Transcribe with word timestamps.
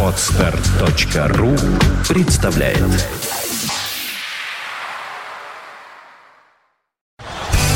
Отстар.ру 0.00 1.56
представляет 2.08 2.78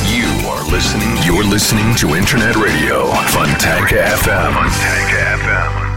You 0.04 0.29
are 0.46 0.62
listening. 0.71 1.16
You're 1.26 1.42
listening 1.42 1.96
to 1.96 2.14
Internet 2.16 2.54
Radio 2.54 3.11
Fontanka 3.26 4.14
FM. 4.22 4.54
Fontanka 4.54 5.37
FM. 5.42 5.88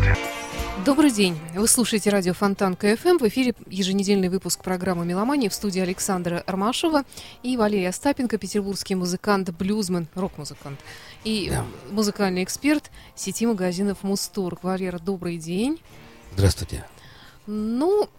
Добрый 0.83 1.11
день. 1.11 1.37
Вы 1.53 1.67
слушаете 1.67 2.09
радио 2.09 2.33
Фонтанка 2.33 2.75
FM. 2.75 3.19
В 3.19 3.27
эфире 3.27 3.53
еженедельный 3.67 4.29
выпуск 4.29 4.63
программы 4.63 5.05
«Меломания» 5.05 5.47
в 5.47 5.53
студии 5.53 5.79
Александра 5.79 6.43
Армашева 6.47 7.03
и 7.43 7.55
Валерия 7.55 7.89
Остапенко, 7.89 8.39
петербургский 8.39 8.95
музыкант, 8.95 9.51
блюзмен, 9.51 10.07
рок-музыкант 10.15 10.79
и 11.23 11.53
музыкальный 11.91 12.43
эксперт 12.43 12.91
сети 13.15 13.45
магазинов 13.45 14.03
«Мусторг». 14.03 14.63
Валера, 14.63 14.99
добрый 14.99 15.37
день. 15.37 15.79
Здравствуйте. 16.35 16.85
Ну, 17.45 18.09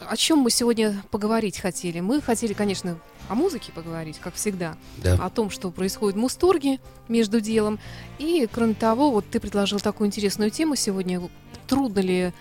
о 0.00 0.16
чем 0.16 0.38
мы 0.38 0.50
сегодня 0.50 1.02
поговорить 1.10 1.58
хотели? 1.58 2.00
Мы 2.00 2.20
хотели, 2.20 2.52
конечно, 2.52 2.98
о 3.28 3.34
музыке 3.34 3.70
поговорить, 3.72 4.18
как 4.18 4.34
всегда. 4.34 4.76
Да. 4.96 5.14
О 5.14 5.30
том, 5.30 5.50
что 5.50 5.70
происходит 5.70 6.16
в 6.16 6.20
Мусторге 6.20 6.80
между 7.08 7.40
делом. 7.40 7.78
И, 8.18 8.48
кроме 8.50 8.74
того, 8.74 9.10
вот 9.10 9.28
ты 9.30 9.38
предложил 9.38 9.78
такую 9.78 10.08
интересную 10.08 10.50
тему 10.50 10.74
сегодня. 10.74 11.22
Трудно 11.68 12.00
ли 12.00 12.32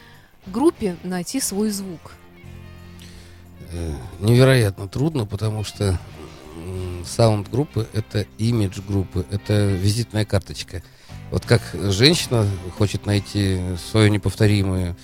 группе 0.48 0.96
найти 1.04 1.40
свой 1.40 1.70
звук? 1.70 2.14
Э, 3.72 3.94
Невероятно 4.20 4.88
трудно, 4.88 5.26
потому 5.26 5.64
что 5.64 6.00
саунд 7.06 7.50
группы 7.50 7.88
это 7.94 8.26
имидж 8.38 8.82
группы, 8.88 9.26
это 9.32 9.68
визитная 9.68 10.26
карточка. 10.26 10.84
Вот 11.32 11.46
как 11.46 11.62
женщина 11.74 12.48
хочет 12.78 13.06
найти 13.06 13.60
свою 13.92 14.10
неповторимую 14.10 14.96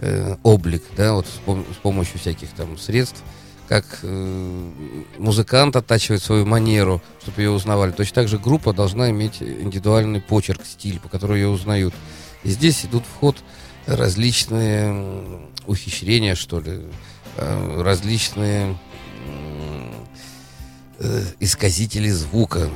э, 0.00 0.36
облик, 0.42 0.82
да, 0.96 1.14
вот 1.14 1.26
с, 1.26 1.40
пом- 1.46 1.64
с 1.72 1.76
помощью 1.76 2.18
всяких 2.18 2.50
там 2.50 2.76
средств, 2.78 3.22
как 3.68 3.84
э, 4.02 4.70
музыкант 5.18 5.76
оттачивает 5.76 6.22
свою 6.22 6.46
манеру, 6.46 7.02
чтобы 7.22 7.42
ее 7.42 7.50
узнавали. 7.50 7.92
Точно 7.92 8.14
так 8.14 8.28
же 8.28 8.38
группа 8.38 8.72
должна 8.72 9.10
иметь 9.10 9.42
индивидуальный 9.42 10.20
почерк, 10.20 10.62
стиль, 10.64 10.98
по 10.98 11.08
которому 11.08 11.36
ее 11.36 11.48
узнают. 11.48 11.94
И 12.44 12.50
здесь 12.50 12.84
идут 12.84 13.04
в 13.04 13.20
ход 13.20 13.36
различные 13.86 15.40
ухищрения, 15.66 16.34
что 16.34 16.60
ли, 16.60 16.80
э, 17.36 17.82
различные 17.82 18.76
э, 20.98 21.22
исказители 21.40 22.10
звука, 22.10 22.68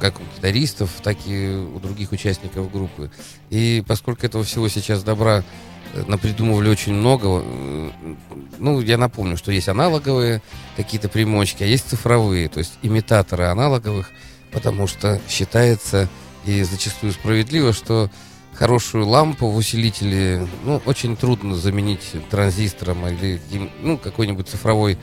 как 0.00 0.20
у 0.20 0.22
гитаристов, 0.36 0.90
так 1.02 1.16
и 1.26 1.48
у 1.48 1.78
других 1.80 2.12
участников 2.12 2.70
группы. 2.70 3.10
И 3.50 3.82
поскольку 3.86 4.26
этого 4.26 4.44
всего 4.44 4.68
сейчас 4.68 5.02
добра 5.02 5.44
э, 5.92 6.04
напридумывали 6.06 6.68
очень 6.68 6.94
много, 6.94 7.42
э, 7.44 7.90
ну, 8.58 8.80
я 8.80 8.98
напомню, 8.98 9.36
что 9.36 9.52
есть 9.52 9.68
аналоговые 9.68 10.42
какие-то 10.76 11.08
примочки, 11.08 11.62
а 11.62 11.66
есть 11.66 11.88
цифровые, 11.88 12.48
то 12.48 12.58
есть 12.58 12.74
имитаторы 12.82 13.44
аналоговых, 13.44 14.10
потому 14.52 14.86
что 14.86 15.20
считается 15.28 16.08
и 16.46 16.62
зачастую 16.62 17.12
справедливо, 17.12 17.72
что 17.72 18.10
хорошую 18.54 19.06
лампу 19.06 19.48
в 19.48 19.56
усилителе, 19.56 20.46
ну, 20.64 20.82
очень 20.84 21.16
трудно 21.16 21.54
заменить 21.54 22.14
транзистором 22.30 23.06
или 23.06 23.40
ну, 23.82 23.98
какой-нибудь 23.98 24.48
цифровой 24.48 24.98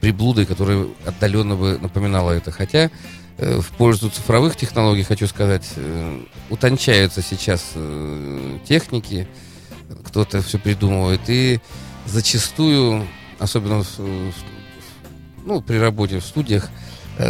приблудой, 0.00 0.46
которая 0.46 0.86
отдаленно 1.06 1.56
бы 1.56 1.78
напоминала 1.80 2.32
это. 2.32 2.50
Хотя 2.50 2.90
э, 3.38 3.60
в 3.60 3.68
пользу 3.72 4.10
цифровых 4.10 4.56
технологий, 4.56 5.02
хочу 5.02 5.26
сказать, 5.26 5.68
э, 5.76 6.20
утончаются 6.48 7.22
сейчас 7.22 7.72
э, 7.74 8.58
техники, 8.66 9.28
кто-то 10.04 10.40
все 10.42 10.58
придумывает, 10.58 11.20
и 11.28 11.60
зачастую, 12.06 13.06
особенно 13.38 13.82
в- 13.82 13.98
ну, 15.44 15.60
при 15.60 15.76
работе 15.78 16.18
в 16.20 16.24
студиях, 16.24 16.68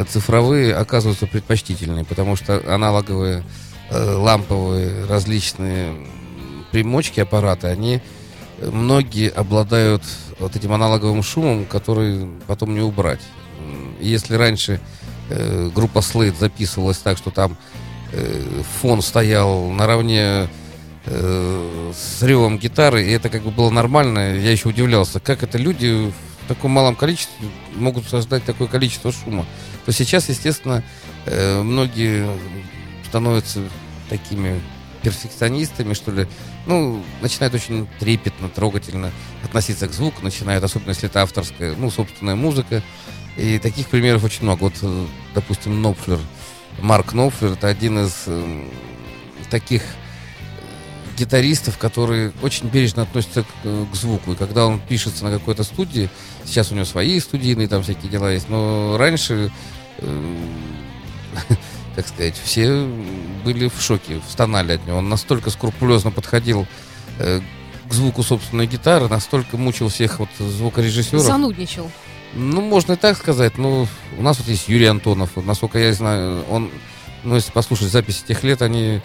цифровые 0.08 0.74
оказываются 0.74 1.26
предпочтительные, 1.26 2.04
потому 2.04 2.36
что 2.36 2.62
аналоговые 2.72 3.42
ламповые 3.90 5.04
различные 5.06 6.06
примочки 6.70 7.18
аппарата, 7.20 7.68
они 7.68 8.00
многие 8.60 9.28
обладают 9.30 10.02
вот 10.38 10.56
этим 10.56 10.72
аналоговым 10.72 11.22
шумом, 11.22 11.64
который 11.64 12.28
потом 12.46 12.74
не 12.74 12.80
убрать. 12.80 13.20
Если 14.00 14.34
раньше 14.34 14.80
э, 15.28 15.70
группа 15.74 15.98
Slate 15.98 16.38
записывалась 16.38 16.98
так, 16.98 17.18
что 17.18 17.30
там 17.30 17.56
э, 18.12 18.62
фон 18.80 19.02
стоял 19.02 19.70
наравне 19.70 20.48
э, 21.06 21.92
с 21.94 22.22
ревом 22.22 22.58
гитары, 22.58 23.06
и 23.06 23.10
это 23.10 23.28
как 23.28 23.42
бы 23.42 23.50
было 23.50 23.70
нормально, 23.70 24.36
я 24.36 24.50
еще 24.50 24.68
удивлялся, 24.68 25.20
как 25.20 25.42
это 25.42 25.58
люди 25.58 26.12
в 26.44 26.48
таком 26.48 26.70
малом 26.72 26.96
количестве 26.96 27.48
могут 27.76 28.08
создать 28.08 28.44
такое 28.44 28.68
количество 28.68 29.12
шума. 29.12 29.46
То 29.84 29.92
сейчас, 29.92 30.28
естественно, 30.28 30.82
э, 31.26 31.62
многие 31.62 32.26
становятся 33.06 33.60
такими 34.08 34.60
перфекционистами, 35.02 35.94
что 35.94 36.10
ли, 36.10 36.28
ну, 36.70 37.02
начинают 37.20 37.52
очень 37.52 37.88
трепетно, 37.98 38.48
трогательно 38.48 39.10
относиться 39.42 39.88
к 39.88 39.92
звуку, 39.92 40.22
начинают, 40.22 40.62
особенно 40.62 40.90
если 40.90 41.08
это 41.08 41.22
авторская, 41.22 41.74
ну, 41.76 41.90
собственная 41.90 42.36
музыка. 42.36 42.80
И 43.36 43.58
таких 43.58 43.88
примеров 43.88 44.22
очень 44.22 44.44
много. 44.44 44.64
Вот, 44.64 44.74
э, 44.82 45.06
допустим, 45.34 45.82
Нопфлер, 45.82 46.20
Марк 46.80 47.12
Нопфлер, 47.12 47.52
это 47.52 47.66
один 47.66 47.98
из 47.98 48.22
э, 48.26 48.68
таких 49.50 49.82
э, 49.82 51.18
гитаристов, 51.18 51.76
который 51.76 52.32
очень 52.40 52.68
бережно 52.68 53.02
относится 53.02 53.42
к, 53.42 53.48
э, 53.64 53.86
к 53.92 53.96
звуку. 53.96 54.32
И 54.32 54.36
когда 54.36 54.66
он 54.66 54.78
пишется 54.78 55.24
на 55.24 55.32
какой-то 55.32 55.64
студии, 55.64 56.08
сейчас 56.44 56.70
у 56.70 56.76
него 56.76 56.84
свои 56.84 57.18
студийные 57.18 57.66
там 57.66 57.82
всякие 57.82 58.12
дела 58.12 58.32
есть, 58.32 58.48
но 58.48 58.96
раньше 58.96 59.50
э, 59.98 60.36
как 61.94 62.06
сказать, 62.06 62.34
все 62.42 62.88
были 63.44 63.68
в 63.68 63.80
шоке, 63.80 64.20
стонали 64.28 64.72
от 64.72 64.86
него. 64.86 64.98
Он 64.98 65.08
настолько 65.08 65.50
скрупулезно 65.50 66.10
подходил 66.10 66.66
э, 67.18 67.40
к 67.88 67.92
звуку 67.92 68.22
собственной 68.22 68.66
гитары, 68.66 69.08
настолько 69.08 69.56
мучил 69.56 69.88
всех 69.88 70.20
вот 70.20 70.28
звукорежиссеров. 70.38 71.22
Занудничал. 71.22 71.90
Ну, 72.34 72.60
можно 72.60 72.92
и 72.92 72.96
так 72.96 73.16
сказать. 73.16 73.58
Ну, 73.58 73.88
у 74.16 74.22
нас 74.22 74.38
вот 74.38 74.46
есть 74.46 74.68
Юрий 74.68 74.86
Антонов. 74.86 75.36
Насколько 75.36 75.78
я 75.78 75.92
знаю, 75.92 76.44
он, 76.48 76.70
ну, 77.24 77.34
если 77.34 77.50
послушать 77.50 77.88
записи 77.88 78.22
тех 78.26 78.44
лет, 78.44 78.62
они, 78.62 79.00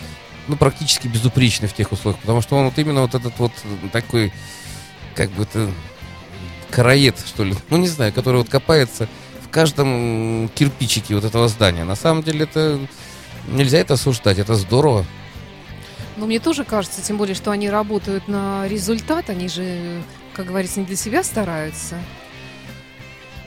ну, 0.48 0.56
практически 0.56 1.08
безупречны 1.08 1.68
в 1.68 1.74
тех 1.74 1.92
условиях. 1.92 2.22
Потому 2.22 2.42
что 2.42 2.56
он 2.56 2.66
вот 2.66 2.78
именно 2.78 3.02
вот 3.02 3.16
этот 3.16 3.38
вот 3.40 3.52
такой, 3.92 4.32
как 5.16 5.32
бы 5.32 5.44
это, 5.44 5.72
караед, 6.70 7.18
что 7.26 7.44
ли. 7.44 7.56
Ну, 7.70 7.78
не 7.78 7.88
знаю, 7.88 8.14
который 8.14 8.38
вот 8.38 8.50
копается 8.50 9.08
каждом 9.56 10.50
кирпичике 10.54 11.16
вот 11.16 11.24
этого 11.24 11.48
здания. 11.48 11.86
На 11.86 11.96
самом 11.96 12.24
деле 12.24 12.44
это 12.44 12.78
нельзя 13.48 13.78
это 13.78 13.94
осуждать, 13.94 14.38
это 14.38 14.56
здорово. 14.56 15.06
Но 16.18 16.26
мне 16.26 16.40
тоже 16.40 16.66
кажется, 16.66 17.02
тем 17.02 17.18
более, 17.18 17.36
что 17.36 17.52
они 17.52 17.70
работают 17.70 18.28
на 18.28 18.68
результат, 18.68 19.30
они 19.30 19.48
же, 19.48 20.02
как 20.34 20.48
говорится, 20.48 20.82
не 20.82 20.86
для 20.86 20.98
себя 20.98 21.24
стараются. 21.24 21.96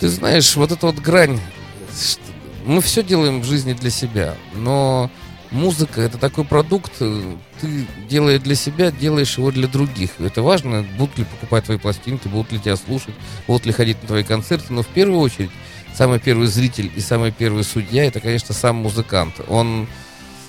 Ты 0.00 0.08
знаешь, 0.08 0.56
вот 0.56 0.72
эта 0.72 0.86
вот 0.86 0.96
грань, 0.96 1.38
мы 2.64 2.80
все 2.80 3.02
делаем 3.02 3.42
в 3.42 3.44
жизни 3.44 3.74
для 3.74 3.90
себя, 3.90 4.34
но 4.54 5.10
музыка 5.50 6.00
это 6.00 6.16
такой 6.16 6.44
продукт, 6.44 6.92
э, 7.00 7.36
ты 7.60 7.86
делая 8.08 8.38
для 8.38 8.54
себя, 8.54 8.90
делаешь 8.90 9.36
его 9.36 9.50
для 9.50 9.68
других. 9.68 10.12
Это 10.20 10.40
важно, 10.40 10.86
будут 10.96 11.18
ли 11.18 11.24
покупать 11.24 11.64
твои 11.64 11.76
пластинки, 11.76 12.28
будут 12.28 12.52
ли 12.52 12.60
тебя 12.60 12.76
слушать, 12.76 13.14
будут 13.46 13.66
ли 13.66 13.72
ходить 13.72 14.00
на 14.02 14.08
твои 14.08 14.22
концерты, 14.22 14.72
но 14.72 14.82
в 14.82 14.88
первую 14.88 15.20
очередь 15.20 15.50
самый 15.98 16.20
первый 16.20 16.46
зритель 16.46 16.92
и 16.94 17.00
самый 17.00 17.32
первый 17.32 17.64
судья 17.64 18.04
это, 18.04 18.20
конечно, 18.20 18.54
сам 18.54 18.76
музыкант. 18.76 19.34
Он 19.48 19.88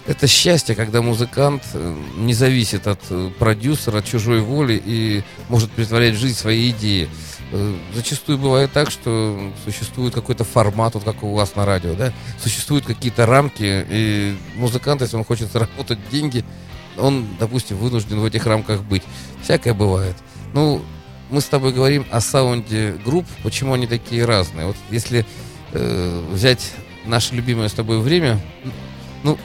это 0.05 0.27
счастье, 0.27 0.75
когда 0.75 1.01
музыкант 1.01 1.63
э, 1.73 1.95
не 2.17 2.35
зависит 2.35 2.85
от 2.85 2.99
э, 3.09 3.31
продюсера, 3.39 3.97
от 3.97 4.05
чужой 4.05 4.41
воли 4.41 4.79
и 4.85 5.23
может 5.49 5.71
притворять 5.71 6.13
в 6.13 6.19
жизнь 6.19 6.37
свои 6.37 6.69
идеи. 6.69 7.09
Э, 7.51 7.75
Зачастую 7.95 8.37
бывает 8.37 8.71
так, 8.71 8.91
что 8.91 9.51
существует 9.65 10.13
какой-то 10.13 10.43
формат, 10.43 10.93
вот 10.93 11.03
как 11.03 11.23
у 11.23 11.33
вас 11.33 11.55
на 11.55 11.65
радио, 11.65 11.95
да, 11.95 12.13
существуют 12.39 12.85
какие-то 12.85 13.25
рамки, 13.25 13.87
и 13.89 14.37
музыкант, 14.55 15.01
если 15.01 15.17
он 15.17 15.25
хочет 15.25 15.51
заработать 15.51 15.97
деньги, 16.11 16.45
он, 16.95 17.25
допустим, 17.39 17.77
вынужден 17.77 18.19
в 18.19 18.25
этих 18.25 18.45
рамках 18.45 18.83
быть. 18.83 19.03
Всякое 19.41 19.73
бывает. 19.73 20.15
Ну, 20.53 20.83
мы 21.29 21.41
с 21.41 21.45
тобой 21.45 21.73
говорим 21.73 22.05
о 22.11 22.21
саунде 22.21 22.95
групп, 23.05 23.25
почему 23.43 23.73
они 23.73 23.87
такие 23.87 24.25
разные. 24.25 24.67
Вот 24.67 24.75
если 24.89 25.25
э, 25.71 26.25
взять 26.31 26.73
наше 27.05 27.35
любимое 27.35 27.67
с 27.69 27.73
тобой 27.73 27.99
время, 27.99 28.39
ну, 29.23 29.37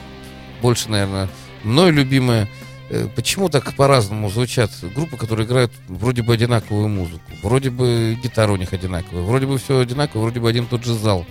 больше, 0.61 0.89
наверное, 0.89 1.29
мной 1.63 1.91
любимое, 1.91 2.47
э, 2.89 3.07
почему 3.15 3.49
так 3.49 3.75
по-разному 3.75 4.29
звучат 4.29 4.71
группы, 4.95 5.17
которые 5.17 5.45
играют 5.45 5.71
вроде 5.87 6.21
бы 6.23 6.33
одинаковую 6.33 6.87
музыку, 6.87 7.21
вроде 7.43 7.69
бы 7.69 8.17
гитара 8.21 8.51
у 8.51 8.55
них 8.55 8.73
одинаковая, 8.73 9.23
вроде 9.23 9.45
бы 9.45 9.57
все 9.57 9.79
одинаково, 9.79 10.21
вроде 10.21 10.39
бы 10.39 10.49
один 10.49 10.65
тот 10.65 10.83
же 10.83 10.93
зал, 10.95 11.25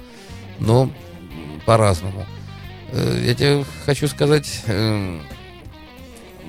но 0.58 0.90
по-разному. 1.66 2.26
Э, 2.92 3.22
Я 3.26 3.34
тебе 3.34 3.64
хочу 3.86 4.06
сказать, 4.08 4.62
э, 4.66 5.18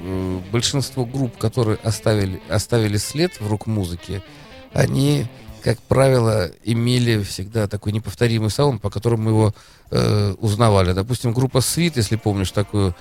м, 0.06 0.44
большинство 0.52 1.06
групп, 1.06 1.38
которые 1.38 1.78
оставили, 1.84 2.42
оставили 2.50 2.98
след 2.98 3.40
в 3.42 3.50
рок-музыке, 3.50 4.22
они, 4.74 5.26
как 5.64 5.80
правило, 5.80 6.52
имели 6.64 7.24
всегда 7.24 7.68
такой 7.68 7.92
неповторимый 7.92 8.50
саунд, 8.52 8.82
по 8.82 8.90
которому 8.90 9.30
его 9.30 9.56
э, 9.92 10.36
узнавали. 10.40 10.94
Допустим, 10.94 11.34
группа 11.34 11.58
Sweet, 11.58 11.94
если 11.96 12.18
помнишь 12.18 12.52
такую, 12.52 12.90
э, 12.90 12.96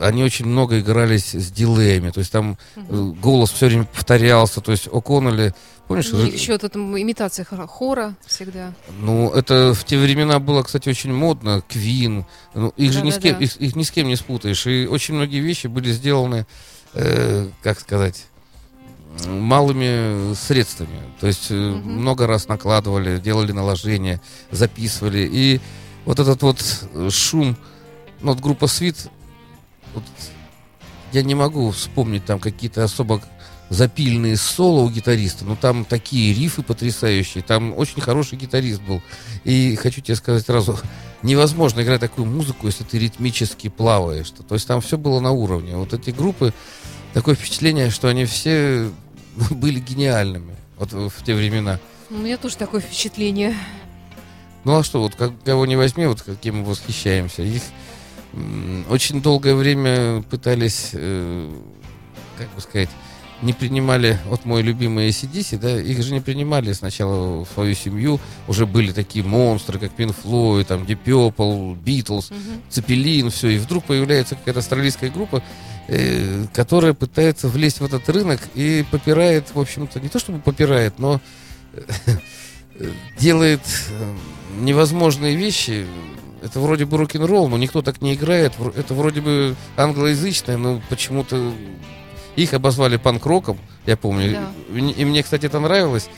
они 0.00 0.22
очень 0.24 0.46
много 0.46 0.80
игрались 0.80 1.34
с 1.34 1.50
дилеями, 1.50 2.10
то 2.10 2.20
есть 2.20 2.32
там 2.32 2.56
э, 2.76 3.12
голос 3.20 3.50
все 3.50 3.66
время 3.66 3.84
повторялся, 3.84 4.60
то 4.60 4.72
есть 4.72 4.86
О'Коннелли, 4.86 5.54
помнишь? 5.86 6.08
Ну, 6.12 6.24
ры- 6.26 6.32
еще 6.32 6.56
тут 6.58 6.74
м, 6.76 6.98
имитация 7.00 7.44
хора- 7.44 8.14
всегда. 8.26 8.72
Ну, 9.00 9.30
это 9.30 9.74
в 9.74 9.84
те 9.84 9.98
времена 9.98 10.38
было, 10.38 10.62
кстати, 10.62 10.88
очень 10.88 11.12
модно. 11.12 11.62
Квин. 11.68 12.24
Ну, 12.54 12.68
их 12.76 12.92
же 12.92 13.02
ни 13.02 13.10
с 13.10 13.18
кем, 13.18 13.34
Да-да-да. 13.34 13.44
их, 13.44 13.56
их 13.56 13.76
ни 13.76 13.82
с 13.82 13.90
кем 13.90 14.08
не 14.08 14.16
спутаешь. 14.16 14.66
И 14.66 14.86
очень 14.86 15.14
многие 15.14 15.40
вещи 15.40 15.66
были 15.66 15.92
сделаны, 15.92 16.46
э, 16.94 17.48
как 17.62 17.78
сказать, 17.80 18.24
малыми 19.26 20.34
средствами. 20.34 21.00
То 21.20 21.26
есть 21.26 21.50
э, 21.50 21.54
Мгм. 21.54 22.00
много 22.00 22.26
раз 22.26 22.48
накладывали, 22.48 23.18
делали 23.18 23.52
наложения, 23.52 24.20
записывали. 24.50 25.28
И 25.30 25.60
вот 26.04 26.18
этот 26.20 26.42
вот 26.42 26.58
э, 26.94 27.08
шум, 27.10 27.56
ну, 28.20 28.32
вот 28.32 28.40
группа 28.40 28.66
Свит, 28.66 28.96
вот, 29.94 30.04
я 31.12 31.22
не 31.22 31.34
могу 31.34 31.70
вспомнить 31.70 32.24
там 32.24 32.38
какие-то 32.38 32.84
особо 32.84 33.22
запильные 33.70 34.36
соло 34.36 34.82
у 34.82 34.90
гитариста, 34.90 35.44
но 35.44 35.56
там 35.56 35.84
такие 35.84 36.32
рифы 36.32 36.62
потрясающие, 36.62 37.42
там 37.42 37.76
очень 37.76 38.00
хороший 38.00 38.38
гитарист 38.38 38.80
был. 38.82 39.02
И 39.44 39.76
хочу 39.76 40.00
тебе 40.00 40.16
сказать 40.16 40.46
сразу, 40.46 40.78
невозможно 41.22 41.82
играть 41.82 42.00
такую 42.00 42.26
музыку, 42.26 42.66
если 42.66 42.84
ты 42.84 42.98
ритмически 42.98 43.68
плаваешь. 43.68 44.30
То 44.30 44.54
есть 44.54 44.66
там 44.66 44.80
все 44.80 44.96
было 44.96 45.20
на 45.20 45.32
уровне. 45.32 45.76
Вот 45.76 45.92
эти 45.92 46.10
группы, 46.10 46.54
такое 47.12 47.34
впечатление, 47.34 47.90
что 47.90 48.08
они 48.08 48.24
все 48.24 48.90
были 49.50 49.80
гениальными 49.80 50.56
вот 50.78 50.92
в 50.92 51.24
те 51.24 51.34
времена. 51.34 51.78
У 52.10 52.14
меня 52.14 52.38
тоже 52.38 52.56
такое 52.56 52.80
впечатление. 52.80 53.54
Ну 54.64 54.76
а 54.76 54.82
что, 54.82 55.00
вот 55.00 55.14
как, 55.14 55.32
кого 55.44 55.66
не 55.66 55.76
возьми, 55.76 56.06
вот 56.06 56.22
каким 56.22 56.58
мы 56.58 56.64
восхищаемся. 56.64 57.42
Их 57.42 57.62
очень 58.88 59.22
долгое 59.22 59.54
время 59.54 60.22
пытались, 60.22 60.90
э, 60.92 61.50
как 62.36 62.54
бы 62.54 62.60
сказать, 62.60 62.90
не 63.42 63.52
принимали, 63.52 64.18
вот 64.26 64.44
мой 64.44 64.62
любимый 64.62 65.08
ACDC, 65.10 65.58
да, 65.58 65.80
их 65.80 66.02
же 66.02 66.12
не 66.12 66.20
принимали 66.20 66.72
сначала 66.72 67.44
в 67.44 67.48
свою 67.54 67.74
семью, 67.74 68.18
уже 68.48 68.66
были 68.66 68.92
такие 68.92 69.24
монстры, 69.24 69.78
как 69.78 69.92
Pink 69.96 70.14
Floyd, 70.24 70.64
там, 70.64 70.82
Deep 70.82 70.98
Purple, 71.04 71.80
Beatles, 71.80 72.32
Мгм. 72.34 72.62
Цепелин, 72.68 73.30
все, 73.30 73.48
и 73.50 73.58
вдруг 73.58 73.84
появляется 73.84 74.34
какая-то 74.34 74.58
австралийская 74.58 75.10
группа, 75.10 75.42
э, 75.86 76.46
которая 76.52 76.94
пытается 76.94 77.48
влезть 77.48 77.80
в 77.80 77.84
этот 77.84 78.08
рынок 78.08 78.40
и 78.54 78.84
попирает, 78.90 79.54
в 79.54 79.60
общем-то, 79.60 80.00
не 80.00 80.08
то 80.08 80.18
чтобы 80.18 80.40
попирает, 80.40 80.98
но 80.98 81.20
э, 81.74 81.82
делает 83.20 83.60
э, 83.90 84.14
невозможные 84.60 85.36
вещи. 85.36 85.86
Это 86.42 86.60
вроде 86.60 86.84
бы 86.84 86.96
рок-н-ролл, 86.98 87.48
но 87.48 87.58
никто 87.58 87.82
так 87.82 88.00
не 88.00 88.14
играет. 88.14 88.52
Это 88.76 88.94
вроде 88.94 89.20
бы 89.20 89.56
англоязычное, 89.76 90.56
но 90.56 90.80
почему-то 90.88 91.52
их 92.36 92.54
обозвали 92.54 92.96
панк-роком, 92.96 93.58
я 93.86 93.96
помню. 93.96 94.32
Да. 94.32 94.50
И 94.98 95.04
мне- 95.04 95.22
кстати, 95.22 95.46
это 95.46 95.58
нравилось. 95.60 96.08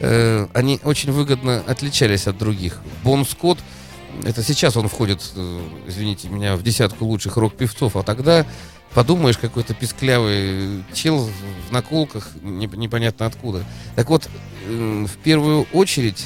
Э, 0.00 0.46
Они 0.54 0.80
очень 0.84 1.12
выгодно 1.12 1.62
отличались 1.66 2.26
от 2.26 2.36
других. 2.38 2.80
Бон 3.04 3.24
Скотт, 3.26 3.58
это 4.24 4.42
сейчас 4.42 4.76
он 4.76 4.88
входит, 4.88 5.20
э, 5.36 5.60
извините 5.88 6.28
меня, 6.28 6.56
в 6.56 6.62
десятку 6.62 7.04
лучших 7.06 7.36
рок-певцов, 7.36 7.96
а 7.96 8.02
тогда 8.02 8.46
подумаешь, 8.94 9.38
какой-то 9.38 9.72
писклявый 9.74 10.82
чел 10.94 11.28
в 11.68 11.72
наколках, 11.72 12.28
не- 12.42 12.66
непонятно 12.66 13.26
откуда. 13.26 13.64
Так 13.94 14.10
вот, 14.10 14.28
э, 14.68 15.06
в 15.06 15.16
первую 15.18 15.66
очередь 15.72 16.24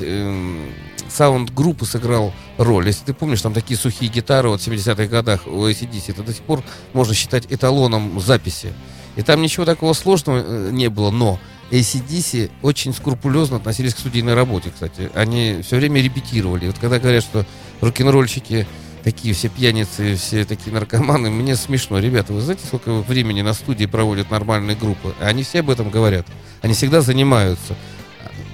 э, 1.14 1.16
саунд 1.16 1.52
группы 1.52 1.86
сыграл 1.86 2.32
роль. 2.58 2.86
Если 2.86 3.04
ты 3.04 3.14
помнишь, 3.14 3.42
там 3.42 3.52
такие 3.52 3.78
сухие 3.78 4.10
гитары 4.10 4.48
вот 4.48 4.60
в 4.60 4.66
70-х 4.66 5.06
годах 5.06 5.46
у 5.46 5.66
ACDC, 5.66 6.04
это 6.08 6.22
до 6.22 6.32
сих 6.32 6.42
пор 6.42 6.62
можно 6.92 7.14
считать 7.14 7.46
эталоном 7.50 8.20
записи. 8.20 8.72
И 9.16 9.22
там 9.22 9.40
ничего 9.40 9.64
такого 9.64 9.92
сложного 9.92 10.42
э, 10.44 10.70
не 10.72 10.88
было, 10.88 11.10
но 11.10 11.38
ACDC 11.70 12.50
очень 12.62 12.92
скрупулезно 12.92 13.56
относились 13.56 13.94
к 13.94 13.98
студийной 13.98 14.34
работе, 14.34 14.70
кстати. 14.70 15.10
Они 15.14 15.60
все 15.62 15.76
время 15.76 16.02
репетировали. 16.02 16.66
Вот 16.66 16.78
когда 16.78 16.98
говорят, 16.98 17.22
что 17.22 17.46
рок-н-ролльщики 17.80 18.66
такие 19.02 19.34
все 19.34 19.48
пьяницы, 19.48 20.16
все 20.16 20.44
такие 20.44 20.72
наркоманы, 20.72 21.30
мне 21.30 21.56
смешно. 21.56 21.98
Ребята, 21.98 22.32
вы 22.32 22.40
знаете, 22.40 22.66
сколько 22.66 22.92
времени 23.02 23.42
на 23.42 23.52
студии 23.52 23.86
проводят 23.86 24.30
нормальные 24.30 24.76
группы? 24.76 25.14
Они 25.20 25.42
все 25.42 25.60
об 25.60 25.70
этом 25.70 25.90
говорят. 25.90 26.26
Они 26.62 26.74
всегда 26.74 27.02
занимаются. 27.02 27.76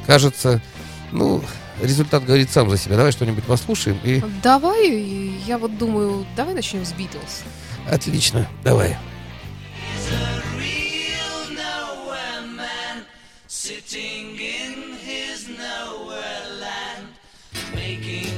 Кажется, 0.07 0.61
ну, 1.13 1.43
результат 1.83 2.25
говорит 2.25 2.51
сам 2.51 2.69
за 2.71 2.77
себя. 2.77 2.97
Давай 2.97 3.13
что-нибудь 3.13 3.45
послушаем. 3.45 3.99
И 4.05 4.23
Давай, 4.43 4.89
я 5.47 5.59
вот 5.59 5.77
думаю, 5.79 6.27
давай 6.37 6.55
начнем 6.55 6.85
с 6.85 6.93
Битлз. 6.93 7.43
отлично, 7.91 8.47
давай. 8.65 8.97
sitting 13.63 14.39
in 14.39 14.95
his 15.05 15.49
nowhere 15.49 16.45
land 16.61 17.07
making 17.75 18.30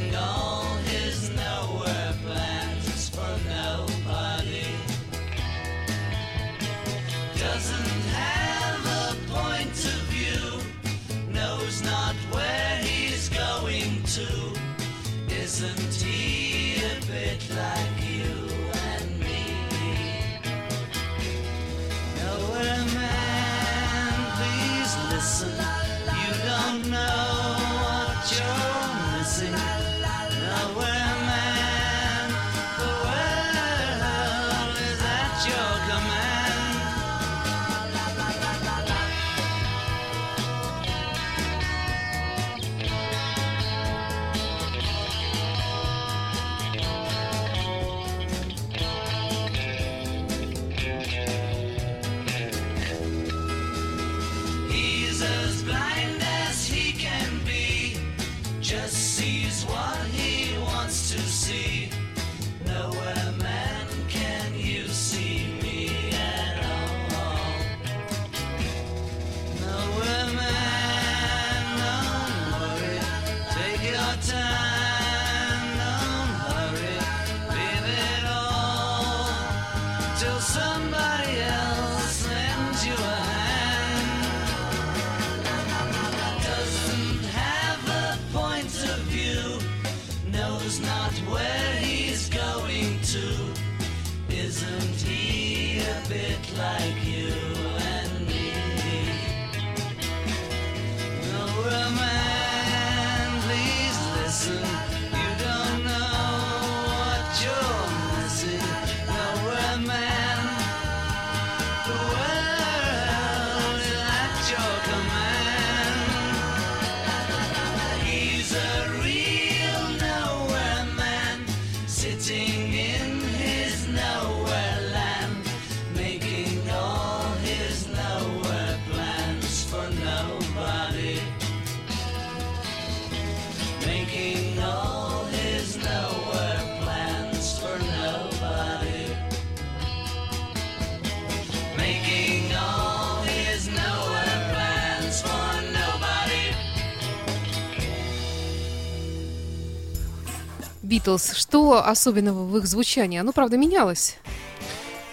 Битлз, 150.97 151.33
что 151.37 151.83
особенного 151.87 152.45
в 152.45 152.55
их 152.59 152.67
звучании? 152.67 153.19
Оно, 153.19 153.33
правда, 153.33 153.57
менялось. 153.57 154.17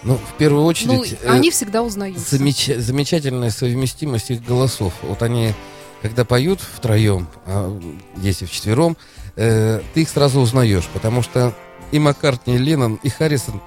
Ну, 0.03 0.15
в 0.15 0.33
первую 0.37 0.63
Ну, 0.63 0.67
очередь, 0.67 1.17
э, 1.21 1.29
они 1.29 1.51
всегда 1.51 1.83
узнаются. 1.83 2.35
замеча- 2.35 2.77
замечательная 2.81 3.49
совместимость 3.49 4.29
их 4.29 4.43
голосов. 4.43 4.91
Вот 5.03 5.21
они, 5.23 5.53
когда 6.01 6.25
поют 6.25 6.59
втроем, 6.59 7.29
а 7.45 7.79
если 8.17 8.45
вчетвером, 8.45 8.97
э, 9.37 9.79
ты 9.93 10.01
их 10.01 10.09
сразу 10.09 10.41
узнаешь, 10.41 10.85
потому 10.93 11.21
что 11.21 11.55
и 11.93 11.99
Маккартни, 11.99 12.55
и 12.55 12.57
Леннон, 12.57 12.99
и 13.01 13.07
Харрисон, 13.07 13.61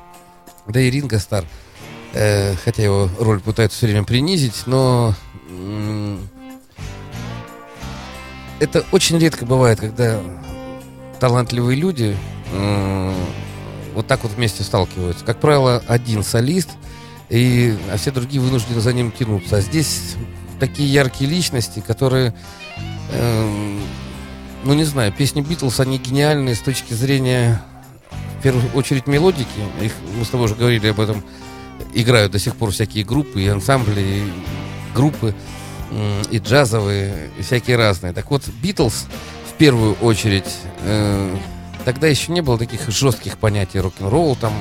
да 0.69 0.81
и 0.83 0.91
Ринго 0.91 1.19
Стар, 1.19 1.47
э, 2.13 2.55
хотя 2.63 2.83
его 2.83 3.09
роль 3.21 3.41
пытаются 3.41 3.79
все 3.79 3.87
время 3.87 4.05
принизить, 4.05 4.67
но 4.67 5.15
м, 5.49 6.29
это 8.61 8.85
очень 8.93 9.19
редко 9.19 9.47
бывает, 9.47 9.81
когда 9.81 10.21
талантливые 11.23 11.77
люди 11.79 12.17
вот 13.95 14.09
так 14.09 14.25
вот 14.25 14.33
вместе 14.33 14.65
сталкиваются. 14.65 15.25
Как 15.25 15.39
правило, 15.39 15.81
один 15.87 16.25
солист, 16.25 16.71
и, 17.31 17.77
а 17.93 17.97
все 17.97 18.11
другие 18.11 18.43
вынуждены 18.43 18.81
за 18.81 18.93
ним 18.93 19.13
тянуться. 19.13 19.59
А 19.59 19.61
здесь 19.61 20.17
такие 20.59 20.93
яркие 20.93 21.31
личности, 21.31 21.79
которые, 21.87 22.35
эм, 23.13 23.81
ну 24.65 24.75
не 24.75 24.83
знаю, 24.83 25.13
песни 25.13 25.43
Битлз, 25.43 25.79
они 25.79 25.99
гениальные 25.99 26.57
с 26.57 26.61
точки 26.61 26.93
зрения, 26.93 27.63
в 28.41 28.43
первую 28.43 28.73
очередь, 28.75 29.07
мелодики. 29.07 29.47
Их, 29.81 29.93
мы 30.19 30.25
с 30.25 30.29
тобой 30.29 30.47
уже 30.47 30.57
говорили 30.57 30.89
об 30.89 30.99
этом, 30.99 31.23
играют 31.95 32.33
до 32.33 32.41
сих 32.41 32.57
пор 32.57 32.73
всякие 32.73 33.05
группы 33.05 33.41
и 33.41 33.47
ансамбли, 33.47 34.01
и 34.01 34.23
группы, 34.93 35.37
и 36.33 36.39
джазовые, 36.39 37.31
и 37.39 37.43
всякие 37.43 37.77
разные. 37.77 38.13
Так 38.13 38.29
вот, 38.33 38.43
Битлз 38.61 39.07
в 39.53 39.59
первую 39.59 39.95
очередь, 39.95 40.51
э, 40.81 41.37
тогда 41.85 42.07
еще 42.09 42.33
не 42.33 42.41
было 42.41 42.59
таких 42.59 42.89
жестких 42.89 43.39
понятий 43.39 43.81
рок-н-ролл, 43.81 44.37
там, 44.37 44.53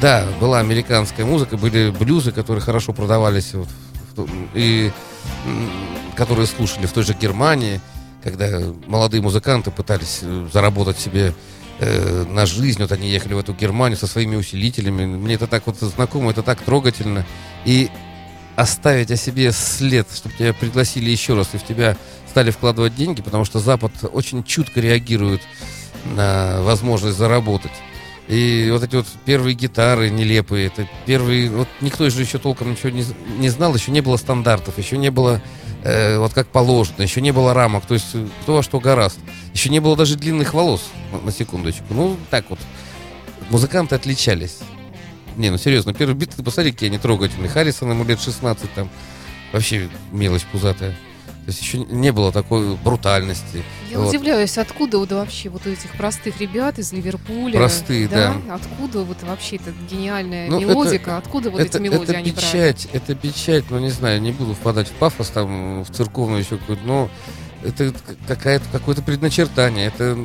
да, 0.00 0.26
была 0.40 0.60
американская 0.60 1.24
музыка, 1.24 1.56
были 1.56 1.90
блюзы, 1.90 2.32
которые 2.32 2.62
хорошо 2.62 2.92
продавались, 2.92 3.54
вот, 3.54 3.68
в 4.16 4.28
и 4.54 4.92
которые 6.16 6.46
слушали 6.46 6.86
в 6.86 6.92
той 6.92 7.04
же 7.04 7.14
Германии, 7.14 7.80
когда 8.22 8.60
молодые 8.86 9.22
музыканты 9.22 9.70
пытались 9.70 10.20
э, 10.22 10.48
заработать 10.52 10.98
себе 10.98 11.34
э, 11.78 12.24
на 12.28 12.46
жизнь, 12.46 12.80
вот 12.80 12.92
они 12.92 13.08
ехали 13.08 13.34
в 13.34 13.38
эту 13.38 13.52
Германию 13.52 13.98
со 13.98 14.06
своими 14.06 14.36
усилителями. 14.36 15.04
Мне 15.04 15.34
это 15.34 15.46
так 15.46 15.66
вот 15.66 15.78
знакомо, 15.78 16.30
это 16.30 16.42
так 16.42 16.60
трогательно. 16.60 17.26
И 17.64 17.90
оставить 18.56 19.10
о 19.10 19.16
себе 19.16 19.52
след, 19.52 20.06
чтобы 20.14 20.34
тебя 20.36 20.52
пригласили 20.52 21.10
еще 21.10 21.34
раз 21.34 21.50
и 21.54 21.58
в 21.58 21.64
тебя 21.64 21.96
стали 22.28 22.50
вкладывать 22.50 22.94
деньги, 22.94 23.22
потому 23.22 23.44
что 23.44 23.58
Запад 23.58 23.92
очень 24.12 24.44
чутко 24.44 24.80
реагирует 24.80 25.42
на 26.16 26.62
возможность 26.62 27.16
заработать. 27.16 27.72
И 28.26 28.70
вот 28.72 28.82
эти 28.82 28.96
вот 28.96 29.06
первые 29.26 29.54
гитары 29.54 30.08
нелепые, 30.08 30.68
это 30.68 30.88
первые, 31.04 31.50
вот 31.50 31.68
никто 31.80 32.08
же 32.08 32.22
еще 32.22 32.38
толком 32.38 32.70
ничего 32.70 32.88
не, 32.88 33.04
не 33.38 33.50
знал, 33.50 33.74
еще 33.74 33.90
не 33.90 34.00
было 34.00 34.16
стандартов, 34.16 34.78
еще 34.78 34.96
не 34.96 35.10
было 35.10 35.42
э, 35.82 36.16
вот 36.18 36.32
как 36.32 36.48
положено, 36.48 37.02
еще 37.02 37.20
не 37.20 37.32
было 37.32 37.52
рамок, 37.52 37.84
то 37.84 37.92
есть 37.94 38.14
э, 38.14 38.26
кто 38.42 38.54
во 38.54 38.62
что 38.62 38.80
гораст. 38.80 39.18
Еще 39.52 39.68
не 39.68 39.78
было 39.78 39.94
даже 39.94 40.16
длинных 40.16 40.54
волос, 40.54 40.82
на 41.22 41.32
секундочку. 41.32 41.84
Ну, 41.90 42.16
так 42.30 42.46
вот, 42.48 42.58
музыканты 43.50 43.94
отличались. 43.94 44.60
Не, 45.36 45.50
ну 45.50 45.58
серьезно, 45.58 45.92
первый 45.94 46.14
бит, 46.14 46.30
ты 46.30 46.42
посмотри, 46.42 46.72
какие 46.72 46.88
они 46.88 46.98
трогательные. 46.98 47.48
Харрисон 47.48 47.90
ему 47.90 48.04
лет 48.04 48.20
16 48.20 48.72
там, 48.74 48.88
вообще 49.52 49.88
мелочь 50.12 50.44
пузатая. 50.44 50.90
То 51.44 51.50
есть 51.50 51.60
еще 51.60 51.78
не 51.78 52.10
было 52.10 52.32
такой 52.32 52.74
брутальности. 52.76 53.62
Я 53.90 53.98
Вот. 53.98 54.08
удивляюсь, 54.08 54.56
откуда 54.56 54.96
вот 54.98 55.12
вообще 55.12 55.50
вот 55.50 55.66
у 55.66 55.70
этих 55.70 55.90
простых 55.90 56.40
ребят 56.40 56.78
из 56.78 56.90
Ливерпуля. 56.92 57.58
Простые, 57.58 58.08
да. 58.08 58.34
Откуда 58.50 59.00
вот 59.00 59.22
вообще 59.22 59.56
эта 59.56 59.72
гениальная 59.90 60.48
Ну, 60.48 60.58
мелодика, 60.60 61.18
откуда 61.18 61.50
вот 61.50 61.60
это, 61.60 61.76
эти 61.76 61.82
мелодии 61.82 62.04
это 62.04 62.18
они 62.18 62.30
печать, 62.32 62.88
это 62.94 63.14
печать, 63.14 63.64
ну 63.68 63.78
не 63.78 63.90
знаю, 63.90 64.22
не 64.22 64.32
буду 64.32 64.54
впадать 64.54 64.88
в 64.88 64.92
пафос 64.92 65.28
там, 65.28 65.82
в 65.84 65.90
церковную 65.90 66.40
еще 66.40 66.56
какую-то, 66.56 66.82
но 66.86 67.10
это 67.62 67.92
какая-то, 68.26 68.64
какое-то 68.72 69.02
предначертание. 69.02 69.88
Это, 69.88 70.16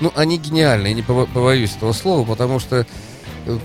ну, 0.00 0.12
они 0.14 0.38
гениальны, 0.38 0.86
я 0.88 0.94
не 0.94 1.02
побо- 1.02 1.28
побоюсь 1.32 1.74
этого 1.76 1.92
слова, 1.92 2.24
потому 2.24 2.60
что 2.60 2.86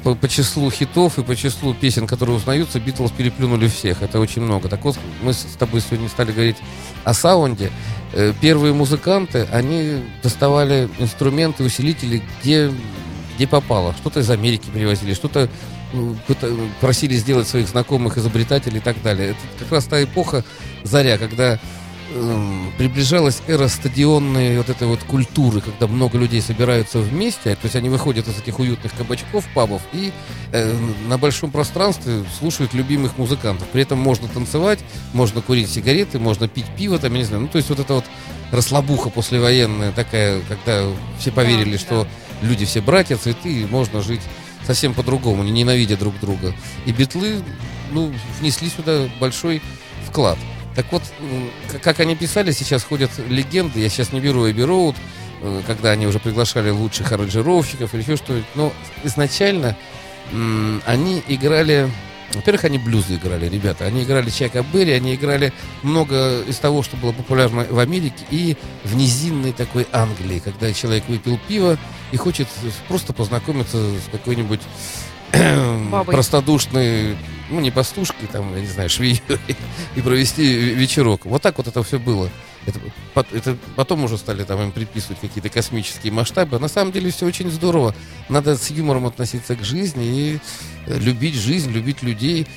по, 0.03 0.15
по 0.15 0.27
числу 0.27 0.71
хитов 0.71 1.19
и 1.19 1.23
по 1.23 1.35
числу 1.35 1.73
песен, 1.73 2.07
которые 2.07 2.37
узнаются, 2.37 2.79
Битлз 2.79 3.11
переплюнули 3.11 3.67
всех. 3.67 4.01
Это 4.01 4.19
очень 4.19 4.41
много. 4.41 4.69
Так 4.69 4.83
вот, 4.83 4.97
мы 5.21 5.33
с 5.33 5.45
тобой 5.59 5.81
сегодня 5.81 6.09
стали 6.09 6.31
говорить 6.31 6.57
о 7.03 7.13
саунде. 7.13 7.71
Э, 8.13 8.33
Первые 8.39 8.73
музыканты, 8.73 9.47
они 9.51 10.03
доставали 10.21 10.89
инструменты, 10.99 11.63
усилители, 11.63 12.21
где, 12.41 12.71
где 13.35 13.47
попало. 13.47 13.93
Что-то 13.99 14.21
из 14.21 14.29
Америки 14.29 14.69
привозили, 14.73 15.13
что-то 15.13 15.49
э, 15.93 16.67
просили 16.79 17.15
сделать 17.15 17.47
своих 17.47 17.67
знакомых 17.67 18.17
изобретателей 18.17 18.77
и 18.77 18.81
так 18.81 19.01
далее. 19.01 19.31
Это 19.31 19.39
как 19.59 19.71
раз 19.71 19.85
та 19.85 20.03
эпоха 20.03 20.43
заря, 20.83 21.17
когда 21.17 21.59
приближалась 22.77 23.41
эра 23.47 23.67
стадионной 23.67 24.57
вот 24.57 24.69
этой 24.69 24.87
вот 24.87 24.99
культуры, 25.03 25.61
когда 25.61 25.87
много 25.87 26.17
людей 26.17 26.41
собираются 26.41 26.99
вместе, 26.99 27.55
то 27.55 27.63
есть 27.63 27.75
они 27.75 27.89
выходят 27.89 28.27
из 28.27 28.37
этих 28.37 28.59
уютных 28.59 28.93
кабачков, 28.95 29.45
пабов 29.53 29.81
и 29.93 30.11
э, 30.51 30.75
на 31.07 31.17
большом 31.17 31.51
пространстве 31.51 32.23
слушают 32.37 32.73
любимых 32.73 33.17
музыкантов. 33.17 33.67
При 33.69 33.81
этом 33.81 33.99
можно 33.99 34.27
танцевать, 34.27 34.79
можно 35.13 35.41
курить 35.41 35.69
сигареты, 35.69 36.19
можно 36.19 36.47
пить 36.47 36.67
пиво, 36.77 36.99
там, 36.99 37.13
я 37.13 37.19
не 37.19 37.25
знаю, 37.25 37.43
ну 37.43 37.47
то 37.47 37.57
есть 37.57 37.69
вот 37.69 37.79
это 37.79 37.95
вот 37.95 38.05
расслабуха 38.51 39.09
послевоенная 39.09 39.91
такая, 39.91 40.41
когда 40.41 40.85
все 41.19 41.31
поверили, 41.31 41.73
Да, 41.73 41.79
что 41.79 42.07
люди 42.41 42.65
все 42.65 42.81
братья, 42.81 43.17
цветы, 43.17 43.61
и 43.61 43.65
можно 43.65 44.01
жить 44.01 44.21
совсем 44.65 44.93
по-другому, 44.93 45.43
не 45.43 45.51
ненавидя 45.51 45.97
друг 45.97 46.19
друга. 46.19 46.53
И 46.85 46.91
битлы, 46.91 47.41
ну, 47.91 48.13
внесли 48.39 48.69
сюда 48.69 49.09
большой 49.19 49.61
вклад. 50.07 50.37
Так 50.75 50.85
вот, 50.91 51.03
к- 51.71 51.79
как 51.79 51.99
они 51.99 52.15
писали, 52.15 52.51
сейчас 52.51 52.83
ходят 52.83 53.11
легенды, 53.27 53.79
я 53.79 53.89
сейчас 53.89 54.11
не 54.11 54.19
беру 54.19 54.49
Эбби 54.49 54.61
Роуд, 54.63 54.95
э, 55.41 55.61
когда 55.67 55.91
они 55.91 56.07
уже 56.07 56.19
приглашали 56.19 56.69
лучших 56.71 57.11
аранжировщиков 57.11 57.93
или 57.93 58.01
еще 58.01 58.15
что-нибудь, 58.17 58.47
но 58.55 58.73
изначально 59.03 59.75
они 60.85 61.21
играли... 61.27 61.91
Во-первых, 62.33 62.63
они 62.63 62.79
блюзы 62.79 63.15
играли, 63.17 63.47
ребята. 63.47 63.85
Они 63.85 64.01
играли 64.01 64.31
Чака 64.31 64.63
Берри, 64.73 64.93
они 64.93 65.13
играли 65.13 65.53
много 65.83 66.41
из 66.41 66.57
того, 66.57 66.81
что 66.81 66.97
было 66.97 67.11
популярно 67.11 67.67
в 67.69 67.77
Америке 67.77 68.25
и 68.31 68.57
в 68.83 68.95
низинной 68.95 69.51
такой 69.51 69.85
Англии, 69.91 70.39
когда 70.39 70.73
человек 70.73 71.03
выпил 71.07 71.39
пиво 71.47 71.77
и 72.11 72.17
хочет 72.17 72.47
просто 72.87 73.13
познакомиться 73.13 73.77
с 73.77 74.09
какой-нибудь 74.11 74.61
Бабой. 75.91 76.13
простодушной, 76.13 77.17
ну, 77.49 77.59
не 77.59 77.71
пастушкой, 77.71 78.27
там, 78.31 78.53
я 78.55 78.61
не 78.61 78.67
знаю, 78.67 78.89
швеей, 78.89 79.21
и 79.95 80.01
провести 80.01 80.43
вечерок. 80.75 81.25
Вот 81.25 81.41
так 81.41 81.57
вот 81.57 81.67
это 81.67 81.81
все 81.83 81.99
было. 81.99 82.29
Это, 82.65 82.79
это 83.33 83.57
потом 83.75 84.03
уже 84.05 84.17
стали 84.17 84.43
там 84.43 84.61
им 84.61 84.71
приписывать 84.71 85.19
какие-то 85.19 85.49
космические 85.49 86.13
масштабы. 86.13 86.59
На 86.59 86.69
самом 86.69 86.91
деле 86.93 87.11
все 87.11 87.25
очень 87.25 87.51
здорово. 87.51 87.93
Надо 88.29 88.55
с 88.57 88.69
юмором 88.69 89.05
относиться 89.05 89.55
к 89.55 89.63
жизни 89.63 90.05
и 90.05 90.39
э, 90.85 90.97
любить 90.99 91.35
жизнь, 91.35 91.71
любить 91.71 92.03
людей. 92.03 92.47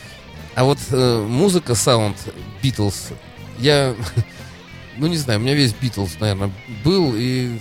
А 0.54 0.64
вот 0.64 0.78
э, 0.90 1.26
музыка, 1.28 1.74
саунд 1.74 2.16
Битлз, 2.62 3.08
я, 3.58 3.94
ну 4.96 5.06
не 5.08 5.16
знаю, 5.16 5.40
у 5.40 5.42
меня 5.42 5.54
весь 5.54 5.72
Битлз, 5.72 6.20
наверное, 6.20 6.52
был 6.84 7.12
и, 7.16 7.58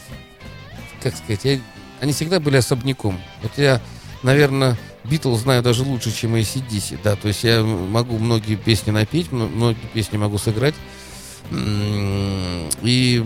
как 1.02 1.16
сказать, 1.16 1.46
я- 1.46 1.60
они 2.00 2.14
всегда 2.14 2.40
были 2.40 2.58
особняком. 2.58 3.20
Вот 3.42 3.54
я, 3.58 3.82
наверное, 4.22 4.78
Битлз 5.10 5.42
знаю 5.42 5.62
даже 5.62 5.84
лучше, 5.84 6.12
чем 6.16 6.36
ACDC, 6.36 7.00
да, 7.04 7.16
то 7.16 7.28
есть 7.28 7.44
я 7.44 7.62
могу 7.64 8.18
многие 8.18 8.56
песни 8.56 8.92
напеть, 8.92 9.32
мно- 9.32 9.48
многие 9.48 9.86
песни 9.94 10.18
могу 10.18 10.38
сыграть, 10.38 10.76
и 12.82 13.24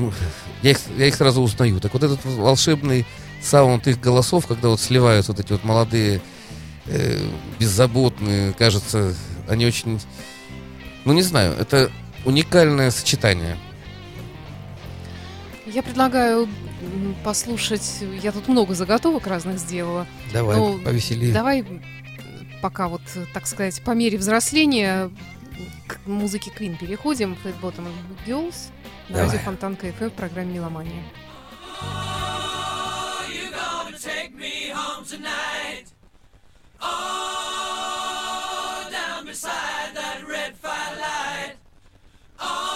я 0.61 0.71
их, 0.71 0.79
я 0.97 1.07
их 1.07 1.15
сразу 1.15 1.41
узнаю. 1.41 1.79
Так 1.79 1.93
вот 1.93 2.03
этот 2.03 2.23
волшебный 2.25 3.05
саунд 3.41 3.87
их 3.87 3.99
голосов, 3.99 4.45
когда 4.47 4.69
вот 4.69 4.81
сливаются 4.81 5.31
вот 5.31 5.39
эти 5.39 5.51
вот 5.53 5.63
молодые, 5.63 6.21
э, 6.87 7.19
беззаботные, 7.59 8.51
кажется, 8.53 9.15
они 9.47 9.65
очень, 9.65 10.01
ну 11.05 11.13
не 11.13 11.21
знаю, 11.23 11.55
это 11.57 11.89
уникальное 12.25 12.91
сочетание. 12.91 13.57
Я 15.65 15.81
предлагаю 15.83 16.49
послушать, 17.23 17.99
я 18.21 18.31
тут 18.31 18.47
много 18.47 18.73
заготовок 18.75 19.27
разных 19.27 19.59
сделала. 19.59 20.05
Давай, 20.33 20.57
Ну, 20.57 20.79
повеселее. 20.79 21.33
Давай 21.33 21.65
пока 22.61 22.87
вот, 22.87 23.01
так 23.33 23.47
сказать, 23.47 23.81
по 23.83 23.91
мере 23.91 24.17
взросления 24.17 25.09
к 25.87 25.99
музыке 26.05 26.51
Queen 26.57 26.77
переходим. 26.77 27.37
Fat 27.43 27.55
Bottom 27.61 27.87
Girls 28.25 28.55
на 29.09 29.15
Давай. 29.15 29.25
радио 29.27 29.39
Фонтанка 29.45 29.87
FM 29.87 30.09
в 30.09 30.13
программе 30.13 30.53
«Меломания». 30.55 31.03
you 33.29 33.51
gonna 33.51 33.97
take 33.97 34.33
me 34.35 34.69
home 34.71 35.05
tonight? 35.05 35.85
Oh, 36.81 36.87
down 38.91 39.25
beside 39.25 39.93
that 39.95 40.21
red 40.27 40.53
firelight. 40.63 41.55
Oh, 42.39 42.68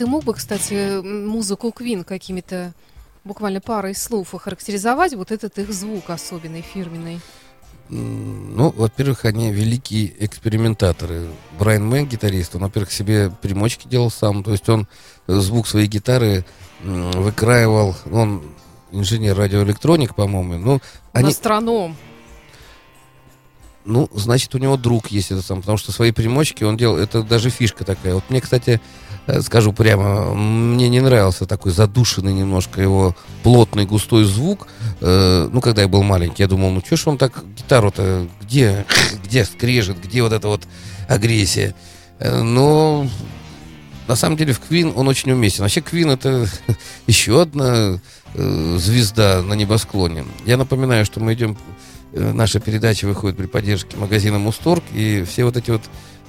ты 0.00 0.06
мог 0.06 0.24
бы, 0.24 0.32
кстати, 0.32 1.02
музыку 1.02 1.72
Квин 1.72 2.04
какими-то 2.04 2.72
буквально 3.22 3.60
парой 3.60 3.94
слов 3.94 4.34
охарактеризовать? 4.34 5.12
Вот 5.12 5.30
этот 5.30 5.58
их 5.58 5.70
звук 5.74 6.08
особенный, 6.08 6.62
фирменный. 6.62 7.20
Ну, 7.90 8.70
во-первых, 8.70 9.26
они 9.26 9.52
великие 9.52 10.14
экспериментаторы. 10.24 11.28
Брайан 11.58 11.86
Мэн, 11.86 12.06
гитарист, 12.06 12.54
он, 12.56 12.62
во-первых, 12.62 12.90
себе 12.92 13.30
примочки 13.42 13.88
делал 13.88 14.10
сам. 14.10 14.42
То 14.42 14.52
есть 14.52 14.66
он 14.70 14.88
э, 15.26 15.34
звук 15.34 15.68
своей 15.68 15.86
гитары 15.86 16.46
выкраивал. 16.82 17.94
Он 18.10 18.42
инженер-радиоэлектроник, 18.92 20.14
по-моему. 20.14 20.56
Ну, 20.56 20.72
Он 20.72 20.80
они, 21.12 21.28
астроном. 21.28 21.94
Ну, 23.84 24.08
значит, 24.14 24.54
у 24.54 24.58
него 24.58 24.76
друг 24.76 25.08
есть 25.08 25.30
этот 25.30 25.44
сам, 25.44 25.60
потому 25.60 25.78
что 25.78 25.92
свои 25.92 26.12
примочки 26.12 26.64
он 26.64 26.76
делал. 26.76 26.98
Это 26.98 27.22
даже 27.22 27.50
фишка 27.50 27.84
такая. 27.84 28.14
Вот 28.14 28.24
мне, 28.28 28.40
кстати, 28.40 28.80
э, 29.26 29.40
скажу 29.40 29.72
прямо, 29.72 30.34
мне 30.34 30.88
не 30.88 31.00
нравился 31.00 31.46
такой 31.46 31.72
задушенный 31.72 32.34
немножко 32.34 32.82
его 32.82 33.16
плотный 33.42 33.86
густой 33.86 34.24
звук. 34.24 34.68
Э, 35.00 35.48
ну, 35.50 35.60
когда 35.60 35.82
я 35.82 35.88
был 35.88 36.02
маленький, 36.02 36.42
я 36.42 36.48
думал, 36.48 36.70
ну, 36.70 36.82
что 36.84 36.96
ж 36.96 37.06
он 37.06 37.18
так 37.18 37.42
гитару-то, 37.56 38.28
где, 38.42 38.84
где 39.24 39.44
скрежет, 39.44 40.00
где 40.02 40.22
вот 40.22 40.32
эта 40.32 40.48
вот 40.48 40.66
агрессия. 41.08 41.74
Э, 42.18 42.42
но 42.42 43.08
на 44.08 44.16
самом 44.16 44.36
деле 44.36 44.52
в 44.52 44.60
Квин 44.60 44.92
он 44.94 45.08
очень 45.08 45.32
уместен. 45.32 45.62
Вообще 45.62 45.80
Квин 45.80 46.10
это 46.10 46.46
еще 47.06 47.40
одна 47.40 47.98
звезда 48.32 49.42
на 49.42 49.54
небосклоне. 49.54 50.24
Я 50.46 50.56
напоминаю, 50.56 51.04
что 51.04 51.18
мы 51.18 51.34
идем, 51.34 51.56
наша 52.12 52.60
передача 52.60 53.06
выходит 53.06 53.36
при 53.36 53.46
поддержке 53.46 53.96
магазина 53.96 54.38
Мусторг, 54.38 54.82
и 54.92 55.24
все 55.28 55.44
вот 55.44 55.56
эти 55.56 55.70
вот 55.70 55.82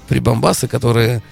прибамбасы, 0.08 0.68
которые 0.68 1.22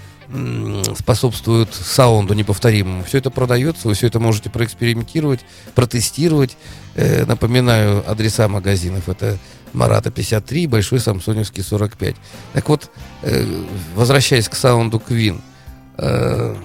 способствуют 0.97 1.75
саунду 1.75 2.35
неповторимому. 2.35 3.03
Все 3.03 3.19
это 3.19 3.31
продается, 3.31 3.89
вы 3.89 3.95
все 3.95 4.07
это 4.07 4.21
можете 4.21 4.49
проэкспериментировать, 4.49 5.41
протестировать. 5.75 6.57
Э, 6.95 7.25
напоминаю, 7.27 8.09
адреса 8.09 8.47
магазинов 8.47 9.09
это 9.09 9.39
Марата 9.73 10.13
53, 10.13 10.69
Большой 10.69 11.01
Самсоневский 11.01 11.65
45. 11.65 12.15
Так 12.53 12.69
вот, 12.69 12.93
э, 13.23 13.45
возвращаясь 13.97 14.49
к 14.49 14.55
саунду 14.55 15.01
Квин, 15.01 15.41
Э, 16.01 16.57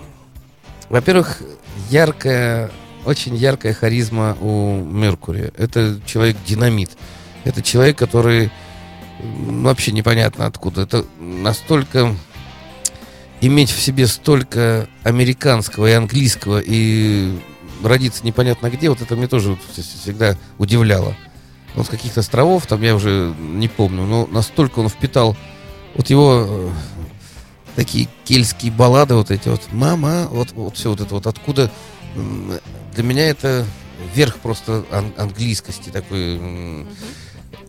Во-первых, 0.87 1.41
яркая, 1.89 2.71
очень 3.05 3.35
яркая 3.35 3.73
харизма 3.73 4.37
у 4.39 4.77
Меркури. 4.77 5.51
Это 5.57 5.99
человек-динамит. 6.05 6.91
Это 7.45 7.61
человек, 7.61 7.97
который 7.97 8.51
вообще 9.21 9.91
непонятно 9.91 10.45
откуда. 10.45 10.81
Это 10.81 11.05
настолько 11.19 12.13
иметь 13.41 13.69
в 13.71 13.79
себе 13.79 14.07
столько 14.07 14.89
американского 15.03 15.87
и 15.87 15.93
английского 15.93 16.61
и 16.63 17.37
родиться 17.83 18.25
непонятно 18.25 18.69
где, 18.69 18.89
вот 18.89 19.01
это 19.01 19.15
мне 19.15 19.27
тоже 19.27 19.57
всегда 19.73 20.35
удивляло. 20.57 21.15
Он 21.75 21.85
с 21.85 21.89
каких-то 21.89 22.21
островов, 22.21 22.65
там 22.67 22.81
я 22.81 22.95
уже 22.95 23.33
не 23.39 23.67
помню, 23.67 24.05
но 24.05 24.27
настолько 24.27 24.79
он 24.79 24.89
впитал 24.89 25.35
вот 25.93 26.09
его 26.09 26.45
э, 26.47 26.69
такие 27.75 28.07
кельтские 28.23 28.71
баллады, 28.71 29.15
вот 29.15 29.29
эти 29.29 29.49
вот 29.49 29.61
«Мама», 29.71 30.27
вот, 30.29 30.51
вот 30.53 30.75
все 30.77 30.89
вот 30.89 31.01
это 31.01 31.13
вот, 31.13 31.27
откуда 31.27 31.69
для 32.93 33.03
меня 33.03 33.29
это 33.29 33.65
верх 34.15 34.37
просто 34.37 34.85
ан- 34.91 35.13
английскости 35.17 35.89
такой. 35.89 36.37
м. 36.37 36.87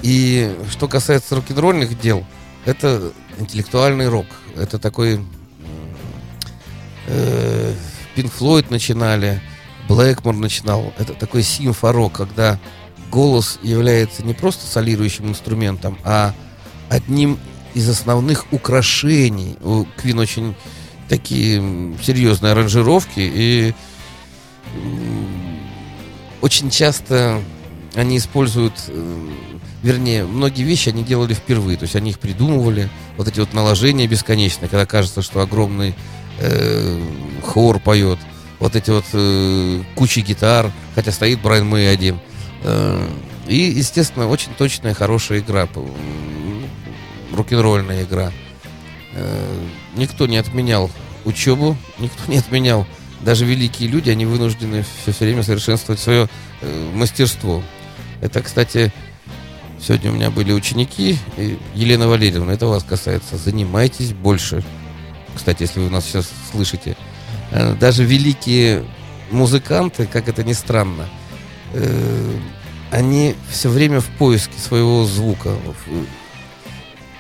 И 0.03 0.55
что 0.71 0.89
касается 0.89 1.37
рок-н-ролльных 1.37 1.99
дел, 2.01 2.25
это 2.65 3.13
интеллектуальный 3.39 4.09
рок. 4.09 4.27
Это 4.57 4.79
такой 4.79 5.21
Пинк 8.15 8.33
Флойд 8.33 8.71
начинали, 8.71 9.41
Блэкмор 9.89 10.35
начинал. 10.35 10.93
Это 10.99 11.13
такой 11.15 11.43
симфорок, 11.43 12.15
когда 12.15 12.59
голос 13.11 13.59
является 13.63 14.25
не 14.25 14.35
просто 14.35 14.67
солирующим 14.67 15.29
инструментом, 15.29 15.99
а 16.03 16.35
одним 16.89 17.39
из 17.75 17.89
основных 17.89 18.53
украшений. 18.53 19.57
У 19.63 19.85
Квин 19.97 20.19
очень 20.19 20.55
такие 21.09 21.63
серьезные 22.03 22.53
аранжировки 22.53 23.21
и 23.21 23.75
очень 26.41 26.71
часто 26.71 27.43
они 27.95 28.17
используют, 28.17 28.75
э, 28.89 29.29
вернее, 29.87 30.25
многие 30.25 30.65
вещи 30.65 30.89
они 30.89 31.05
делали 31.05 31.33
впервые, 31.33 31.79
то 31.79 31.85
есть 31.85 31.95
они 31.95 32.11
их 32.11 32.19
придумывали, 32.19 32.89
вот 33.17 33.29
эти 33.29 33.39
вот 33.39 33.55
наложения 33.55 34.09
бесконечные, 34.09 34.69
когда 34.69 34.85
кажется, 34.85 35.23
что 35.23 35.41
огромный 35.41 35.95
э, 36.41 37.01
хор 37.45 37.79
поет, 37.79 38.19
вот 38.59 38.75
эти 38.75 38.91
вот 38.91 39.05
э, 39.13 39.83
кучи 39.95 40.21
гитар, 40.21 40.73
хотя 40.97 41.13
стоит 41.13 41.41
Брайан 41.41 41.69
Мэй 41.69 41.91
один. 41.91 42.19
Э, 42.65 43.09
и, 43.47 43.59
естественно, 43.59 44.29
очень 44.29 44.53
точная, 44.59 44.93
хорошая 44.93 45.39
игра, 45.39 45.69
рок-н-ролльная 47.33 48.03
игра. 48.03 48.33
Э, 49.15 49.59
никто 49.95 50.27
не 50.27 50.37
отменял 50.37 50.91
учебу, 51.25 51.77
никто 52.01 52.25
не 52.27 52.39
отменял. 52.39 52.87
Даже 53.21 53.45
великие 53.45 53.89
люди, 53.89 54.11
они 54.11 54.27
вынуждены 54.27 54.85
все, 55.03 55.13
время 55.25 55.45
совершенствовать 55.45 56.01
свое 56.01 56.29
э, 56.61 56.91
мастерство. 56.93 57.63
Это, 58.21 58.43
кстати, 58.43 58.93
сегодня 59.81 60.11
у 60.11 60.15
меня 60.15 60.31
были 60.31 60.53
ученики, 60.53 61.19
Елена 61.75 62.09
Валерьевна, 62.09 62.53
это 62.53 62.67
вас 62.67 62.83
касается. 62.83 63.37
Занимайтесь 63.37 64.13
больше. 64.13 64.63
Кстати, 65.35 65.63
если 65.65 65.81
вы 65.81 65.91
нас 65.91 66.05
сейчас 66.07 66.29
слышите, 66.51 66.97
Э, 67.53 67.75
даже 67.75 68.03
великие 68.05 68.85
музыканты, 69.31 70.07
как 70.07 70.29
это 70.29 70.43
ни 70.43 70.53
странно, 70.53 71.09
э, 71.75 72.33
они 72.91 73.37
все 73.49 73.69
время 73.69 74.01
в 74.01 74.07
поиске 74.07 74.59
своего 74.59 75.05
звука. 75.05 75.51
В- 75.51 76.07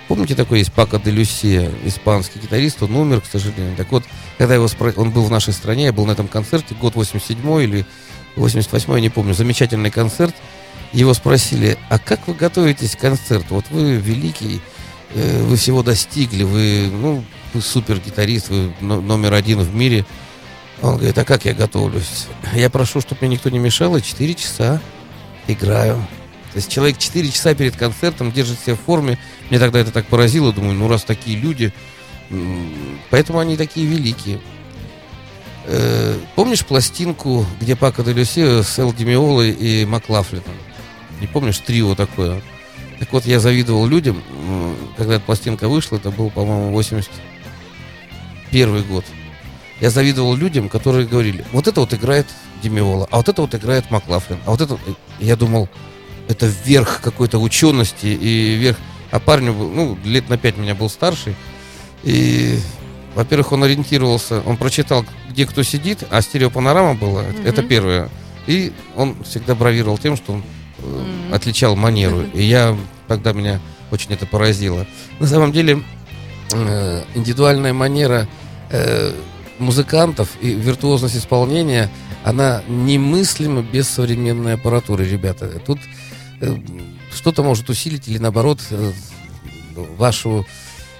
Помните, 0.08 0.34
такой 0.34 0.58
есть 0.58 0.72
Пако 0.72 0.98
де 0.98 1.12
Люсия, 1.12 1.70
испанский 1.84 2.40
гитарист, 2.40 2.82
он 2.82 2.96
умер, 2.96 3.20
к 3.20 3.26
сожалению. 3.26 3.76
Так 3.76 3.92
вот, 3.92 4.02
когда 4.36 4.54
его 4.56 4.66
спро- 4.66 4.94
он 4.96 5.12
был 5.12 5.22
в 5.22 5.30
нашей 5.30 5.52
стране, 5.52 5.84
я 5.84 5.92
был 5.92 6.06
на 6.06 6.12
этом 6.12 6.26
концерте, 6.26 6.74
год 6.74 6.96
87 6.96 7.62
или 7.62 7.86
88 8.34 8.92
я 8.94 9.00
не 9.00 9.08
помню, 9.10 9.32
замечательный 9.32 9.90
концерт. 9.92 10.34
Его 10.92 11.14
спросили, 11.14 11.76
а 11.88 11.98
как 11.98 12.26
вы 12.26 12.34
готовитесь 12.34 12.96
к 12.96 13.00
концерту? 13.00 13.56
Вот 13.56 13.66
вы 13.70 13.96
великий, 13.96 14.60
э, 15.14 15.42
вы 15.42 15.56
всего 15.56 15.82
достигли, 15.82 16.42
вы, 16.44 16.88
ну, 16.90 17.24
вы 17.52 17.60
супер 17.60 17.98
гитарист, 17.98 18.48
вы 18.48 18.72
но- 18.80 19.00
номер 19.00 19.34
один 19.34 19.60
в 19.60 19.74
мире. 19.74 20.04
Он 20.82 20.96
говорит, 20.96 21.16
а 21.18 21.24
как 21.24 21.44
я 21.44 21.54
готовлюсь? 21.54 22.26
Я 22.54 22.70
прошу, 22.70 23.00
чтобы 23.00 23.18
мне 23.22 23.36
никто 23.36 23.50
не 23.50 23.58
мешал, 23.58 23.96
и 23.96 24.02
4 24.02 24.34
часа 24.34 24.80
играю. 25.48 25.96
То 26.52 26.58
есть 26.58 26.70
человек 26.70 26.98
4 26.98 27.30
часа 27.30 27.54
перед 27.54 27.76
концертом 27.76 28.32
держит 28.32 28.58
себя 28.60 28.76
в 28.76 28.80
форме. 28.80 29.18
Мне 29.50 29.58
тогда 29.58 29.78
это 29.80 29.90
так 29.90 30.06
поразило, 30.06 30.52
думаю, 30.52 30.74
ну 30.74 30.88
раз 30.88 31.04
такие 31.04 31.36
люди, 31.38 31.72
поэтому 33.10 33.38
они 33.38 33.56
такие 33.56 33.86
великие. 33.86 34.40
Э, 35.64 36.16
помнишь 36.34 36.64
пластинку, 36.64 37.44
где 37.60 37.74
Пако 37.74 38.02
де 38.04 38.12
Люсио 38.12 38.62
с 38.62 38.78
Эл 38.78 38.92
Демиолой 38.92 39.50
и 39.50 39.84
Маклафлином? 39.84 40.44
Не 41.20 41.26
помнишь, 41.26 41.58
трио 41.58 41.94
такое? 41.94 42.40
Так 42.98 43.12
вот, 43.12 43.26
я 43.26 43.40
завидовал 43.40 43.86
людям, 43.86 44.22
когда 44.96 45.16
эта 45.16 45.24
пластинка 45.24 45.68
вышла, 45.68 45.96
это 45.96 46.10
был, 46.10 46.30
по-моему, 46.30 46.72
81 46.72 48.82
год. 48.84 49.04
Я 49.80 49.90
завидовал 49.90 50.34
людям, 50.34 50.70
которые 50.70 51.06
говорили, 51.06 51.44
вот 51.52 51.68
это 51.68 51.80
вот 51.80 51.92
играет 51.92 52.26
Демиола, 52.62 53.06
а 53.10 53.18
вот 53.18 53.28
это 53.28 53.42
вот 53.42 53.54
играет 53.54 53.90
Маклафлин, 53.90 54.38
а 54.46 54.50
вот 54.50 54.62
это... 54.62 54.76
вот-» 54.76 54.96
Я 55.20 55.36
думал, 55.36 55.68
это 56.28 56.46
верх 56.64 57.00
какой-то 57.02 57.38
учености 57.38 58.06
и 58.06 58.54
верх... 58.54 58.78
А 59.10 59.20
парню, 59.20 59.52
был, 59.52 59.70
ну, 59.70 59.98
лет 60.04 60.28
на 60.28 60.36
пять 60.38 60.56
меня 60.56 60.74
был 60.74 60.90
старший, 60.90 61.36
и, 62.02 62.58
во-первых, 63.14 63.52
он 63.52 63.62
ориентировался, 63.64 64.42
он 64.46 64.56
прочитал, 64.56 65.04
где 65.30 65.46
кто 65.46 65.62
сидит, 65.62 66.02
а 66.10 66.20
стереопанорама 66.22 66.94
была, 66.94 67.22
Мгм. 67.22 67.46
это 67.46 67.62
первое. 67.62 68.08
И 68.46 68.72
он 68.96 69.22
всегда 69.24 69.54
бравировал 69.54 69.98
тем, 69.98 70.16
что 70.16 70.32
он 70.32 70.42
Мгм. 70.78 71.34
отличал 71.34 71.76
манеру. 71.76 72.22
И 72.34 72.42
я, 72.42 72.76
тогда 73.08 73.32
меня 73.32 73.60
очень 73.90 74.12
это 74.12 74.26
поразило. 74.26 74.86
На 75.20 75.26
самом 75.26 75.52
деле, 75.52 75.82
э, 76.52 77.02
индивидуальная 77.14 77.72
манера 77.72 78.28
э, 78.70 79.12
музыкантов 79.58 80.28
и 80.40 80.50
виртуозность 80.50 81.16
исполнения, 81.16 81.90
она 82.24 82.62
немыслима 82.68 83.62
без 83.62 83.88
современной 83.88 84.54
аппаратуры, 84.54 85.08
ребята. 85.08 85.48
Тут 85.64 85.78
что-то 87.14 87.42
может 87.42 87.70
усилить 87.70 88.08
или 88.08 88.18
наоборот 88.18 88.60
вашу 89.96 90.46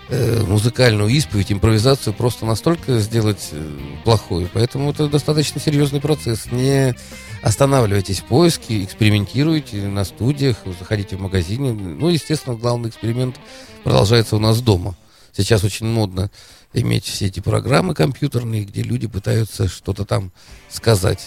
э, 0.09 0.43
музыкальную 0.43 1.09
исповедь, 1.11 1.53
импровизацию 1.53 2.15
просто 2.15 2.47
настолько 2.47 2.99
сделать 2.99 3.49
э, 3.53 3.79
плохой. 4.05 4.49
Поэтому 4.53 4.91
это 4.91 5.09
достаточно 5.09 5.61
серьезный 5.61 6.01
процесс. 6.01 6.51
Не 6.51 6.95
останавливайтесь 7.43 8.21
в 8.21 8.25
поиске, 8.25 8.85
экспериментируйте 8.85 9.89
на 9.89 10.05
студиях, 10.05 10.57
заходите 10.79 11.17
в 11.17 11.21
магазины. 11.21 11.73
Ну, 11.73 12.09
естественно, 12.09 12.57
главный 12.57 12.89
эксперимент 12.89 13.37
продолжается 13.85 14.37
у 14.37 14.41
нас 14.41 14.61
дома. 14.61 14.97
Сейчас 15.33 15.65
очень 15.65 15.87
модно 15.87 16.31
иметь 16.73 17.05
все 17.05 17.27
эти 17.27 17.41
программы 17.41 17.95
компьютерные, 17.95 18.65
где 18.65 18.83
люди 18.83 19.07
пытаются 19.07 19.69
что-то 19.69 20.05
там 20.05 20.33
сказать. 20.69 21.27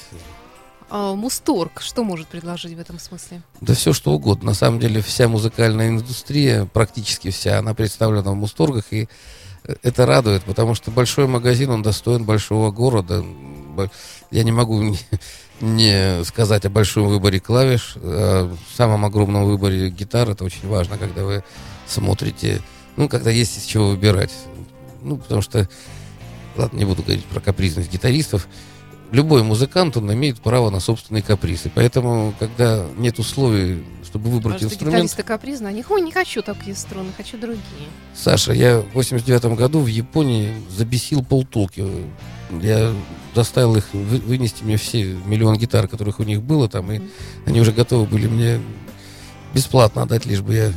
А, 0.89 1.13
Мусторг 1.15 1.82
что 1.82 2.04
может 2.04 2.28
предложить 2.28 2.73
в 2.73 2.80
этом 2.80 2.99
смысле? 2.99 3.41
Да 3.62 3.73
все 3.73 3.93
что 3.93 4.12
угодно. 4.12 4.47
На 4.47 4.54
самом 4.54 4.80
деле 4.80 5.02
вся 5.02 5.28
музыкальная 5.28 5.89
индустрия, 5.89 6.65
практически 6.65 7.30
вся, 7.30 7.60
она 7.60 7.73
представлена 7.73 8.32
в 8.32 8.36
Мусторгах, 8.36 8.86
и 8.91 9.08
э, 9.63 9.75
это 9.84 10.06
радует, 10.06 10.43
потому 10.43 10.75
что 10.75 10.91
большой 10.91 11.28
магазин, 11.28 11.69
он 11.69 11.84
достоин 11.84 12.23
большого 12.25 12.71
города. 12.71 13.23
Я 14.32 14.43
не 14.43 14.52
могу 14.52 14.82
не, 14.82 14.99
не 15.62 16.23
сказать 16.23 16.65
о 16.65 16.69
большом 16.69 17.08
выборе 17.08 17.39
клавиш, 17.39 17.95
о 17.97 18.54
самом 18.75 19.06
огромном 19.06 19.45
выборе 19.45 19.89
гитар. 19.89 20.30
Это 20.30 20.43
очень 20.43 20.67
важно, 20.67 20.97
когда 20.97 21.23
вы 21.23 21.43
смотрите, 21.88 22.62
ну, 22.97 23.08
когда 23.08 23.30
есть 23.30 23.58
из 23.58 23.63
чего 23.63 23.89
выбирать. 23.89 24.34
Ну, 25.02 25.17
потому 25.17 25.41
что, 25.41 25.69
ладно, 26.58 26.78
не 26.78 26.86
буду 26.86 27.04
говорить 27.04 27.25
про 27.25 27.39
капризность 27.39 27.91
гитаристов, 27.91 28.47
любой 29.11 29.43
музыкант, 29.43 29.97
он 29.97 30.11
имеет 30.13 30.39
право 30.39 30.69
на 30.69 30.79
собственные 30.79 31.23
капризы. 31.23 31.71
Поэтому, 31.73 32.33
когда 32.39 32.85
нет 32.97 33.19
условий, 33.19 33.83
чтобы 34.03 34.29
выбрать 34.29 34.57
что 34.57 34.65
инструмент... 34.65 34.95
гитаристы 34.97 35.23
капризны, 35.23 35.67
они, 35.67 35.83
ой, 35.87 36.01
не 36.01 36.11
хочу 36.11 36.41
такие 36.41 36.75
струны, 36.75 37.11
хочу 37.15 37.37
другие. 37.37 37.61
Саша, 38.15 38.53
я 38.53 38.81
в 38.81 38.93
89 38.93 39.57
году 39.57 39.79
в 39.79 39.87
Японии 39.87 40.53
забесил 40.69 41.23
полтулки. 41.23 41.85
Я 42.61 42.93
заставил 43.35 43.75
их 43.75 43.85
вы- 43.93 44.19
вынести 44.19 44.63
мне 44.63 44.77
все 44.77 45.03
миллион 45.25 45.57
гитар, 45.57 45.87
которых 45.87 46.19
у 46.19 46.23
них 46.23 46.41
было 46.41 46.67
там, 46.67 46.91
и 46.91 47.01
они 47.45 47.61
уже 47.61 47.71
готовы 47.71 48.05
были 48.05 48.27
мне 48.27 48.59
бесплатно 49.53 50.03
отдать, 50.03 50.25
лишь 50.25 50.41
бы 50.41 50.53
я... 50.53 50.73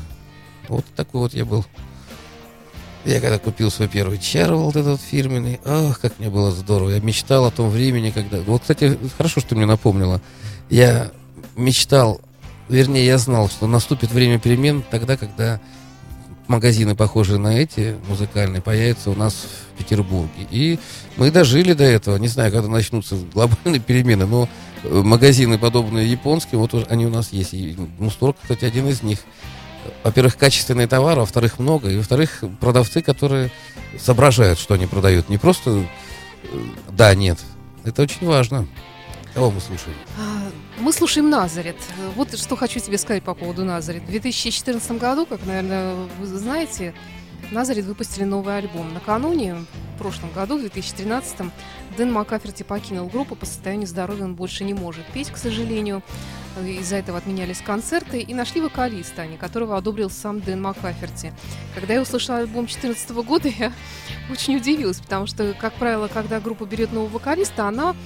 Вот 0.69 0.85
такой 0.97 1.21
вот 1.23 1.35
я 1.35 1.45
был. 1.45 1.67
Я 3.05 3.21
когда 3.21 3.39
купил 3.39 3.71
свой 3.71 3.89
первый 3.89 4.19
чар, 4.19 4.55
вот 4.55 4.77
этот 4.77 5.01
фирменный, 5.01 5.61
ах, 5.65 6.01
как 6.01 6.19
мне 6.21 6.31
было 6.31 6.53
здорово. 6.53 6.91
Я 6.91 7.01
мечтал 7.01 7.47
о 7.47 7.51
том 7.51 7.69
времени, 7.69 8.11
когда... 8.11 8.41
Вот, 8.43 8.63
кстати, 8.63 8.97
хорошо, 9.17 9.41
что 9.41 9.51
ты 9.51 9.57
мне 9.57 9.67
напомнила. 9.67 10.21
Я 10.71 11.11
мечтал, 11.57 12.21
вернее, 12.69 13.05
я 13.05 13.19
знал, 13.19 13.49
что 13.49 13.67
наступит 13.67 14.13
время 14.13 14.39
перемен 14.39 14.85
тогда, 14.89 15.17
когда 15.17 15.61
магазины, 16.47 16.95
похожие 16.95 17.39
на 17.39 17.59
эти 17.59 17.97
музыкальные, 18.09 18.63
появятся 18.63 19.11
у 19.11 19.15
нас 19.15 19.35
в 19.75 19.79
Петербурге. 19.79 20.47
И 20.51 20.79
мы 21.17 21.31
дожили 21.31 21.73
до 21.73 21.85
этого. 21.85 22.17
Не 22.19 22.29
знаю, 22.29 22.53
когда 22.53 22.69
начнутся 22.69 23.17
глобальные 23.17 23.81
перемены, 23.81 24.27
но 24.27 24.49
э, 24.85 25.03
магазины, 25.03 25.59
подобные 25.59 26.11
японским, 26.11 26.59
вот 26.59 26.75
они 26.89 27.07
у 27.07 27.11
нас 27.11 27.33
есть. 27.33 27.55
И 27.55 27.77
Мусторг, 27.99 28.37
кстати, 28.41 28.65
один 28.65 28.89
из 28.89 29.03
них. 29.03 29.19
Во-первых, 30.05 30.37
качественные 30.37 30.87
товары, 30.87 31.21
во-вторых, 31.21 31.59
много. 31.59 31.89
И 31.91 31.97
во-вторых, 31.97 32.45
продавцы, 32.61 33.03
которые 33.03 33.51
соображают, 33.99 34.59
что 34.59 34.75
они 34.75 34.87
продают. 34.87 35.29
Не 35.29 35.39
просто 35.39 35.71
э, 35.71 35.85
да, 36.91 37.15
нет. 37.15 37.39
Это 37.85 38.03
очень 38.03 38.27
важно. 38.27 38.67
Кого 39.35 39.51
мы 39.51 39.61
слушаем? 39.61 39.97
А, 40.19 40.51
Мы 40.79 40.93
слушаем 40.93 41.31
Назарет. 41.31 41.77
Вот 42.17 42.39
что 42.39 42.57
хочу 42.57 42.81
тебе 42.81 42.99
сказать 42.99 43.23
по 43.23 43.35
поводу 43.35 43.65
Назарет. 43.65 44.03
В 44.03 44.11
2014 44.11 44.93
году, 44.93 45.27
как, 45.27 45.45
наверное, 45.47 45.95
вы 46.19 46.27
знаете, 46.27 46.95
Назарет 47.51 47.85
выпустили 47.85 48.25
новый 48.25 48.57
альбом. 48.57 48.95
Накануне, 48.95 49.57
в 49.95 49.99
прошлом 49.99 50.31
году, 50.33 50.57
в 50.57 50.61
2013 50.61 51.53
Дэн 51.97 52.13
Макаферти 52.13 52.63
покинул 52.63 53.09
группу 53.09 53.35
по 53.35 53.45
состоянию 53.45 53.87
здоровья, 53.87 54.25
он 54.25 54.35
больше 54.35 54.65
не 54.65 54.75
может 54.75 55.05
петь, 55.13 55.31
к 55.31 55.37
сожалению. 55.37 56.03
Из-за 56.67 56.97
этого 56.97 57.19
отменялись 57.19 57.61
концерты 57.61 58.21
и 58.21 58.35
нашли 58.35 58.61
вокалиста, 58.61 59.23
они, 59.23 59.39
которого 59.39 59.77
одобрил 59.77 60.11
сам 60.11 60.41
Дэн 60.41 60.61
Макаферти. 60.61 61.33
Когда 61.75 61.95
я 61.95 62.03
услышала 62.03 62.39
альбом 62.39 62.67
2014 62.67 63.11
года, 63.25 63.49
я 63.49 63.73
очень 64.31 64.57
удивилась, 64.57 65.01
потому 65.01 65.27
что, 65.27 65.55
как 65.55 65.73
правило, 65.75 66.09
когда 66.09 66.41
группа 66.41 66.65
берет 66.65 66.93
нового 66.93 67.15
вокалиста, 67.15 67.69
она 67.69 67.97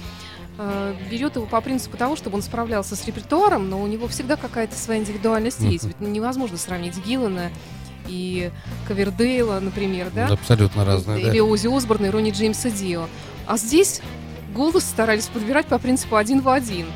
э, 0.57 0.95
берет 1.09 1.35
его 1.35 1.45
по 1.45 1.59
принципу 1.59 1.97
того, 1.97 2.15
чтобы 2.15 2.37
он 2.37 2.41
справлялся 2.41 2.95
с 2.95 3.05
репертуаром, 3.05 3.69
но 3.69 3.81
у 3.81 3.87
него 3.87 4.07
всегда 4.07 4.37
какая-то 4.37 4.77
своя 4.77 5.01
индивидуальность 5.01 5.61
есть. 5.61 5.85
Ведь 5.85 5.99
невозможно 5.99 6.57
сравнить 6.57 6.97
Гиллана 7.05 7.51
и 8.07 8.51
Ковердейла, 8.87 9.59
например, 9.59 10.09
да? 10.13 10.27
Абсолютно 10.27 10.85
разные, 10.85 11.23
да. 11.23 11.31
Или 11.31 11.39
Ози 11.39 11.67
Осборна 11.67 12.07
и 12.07 12.09
Ронни 12.09 12.31
Джеймса 12.31 12.69
Дио. 12.69 13.07
А 13.45 13.57
здесь 13.57 14.01
голос 14.53 14.83
старались 14.83 15.27
подбирать 15.27 15.67
по 15.67 15.79
принципу 15.79 16.15
один 16.15 16.41
в 16.41 16.49
один. 16.49 16.87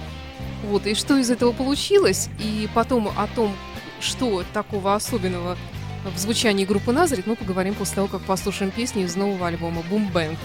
Вот, 0.63 0.85
и 0.85 0.95
что 0.95 1.17
из 1.17 1.29
этого 1.29 1.51
получилось, 1.51 2.29
и 2.39 2.69
потом 2.73 3.07
о 3.07 3.27
том, 3.27 3.55
что 3.99 4.43
такого 4.53 4.95
особенного 4.95 5.57
в 6.15 6.17
звучании 6.17 6.65
группы 6.65 6.91
Назарит, 6.91 7.27
мы 7.27 7.35
поговорим 7.35 7.73
после 7.75 7.95
того, 7.95 8.07
как 8.07 8.21
послушаем 8.21 8.71
песни 8.71 9.03
из 9.03 9.15
нового 9.15 9.47
альбома 9.47 9.83
«Бум 9.89 10.09
Бэнг». 10.11 10.37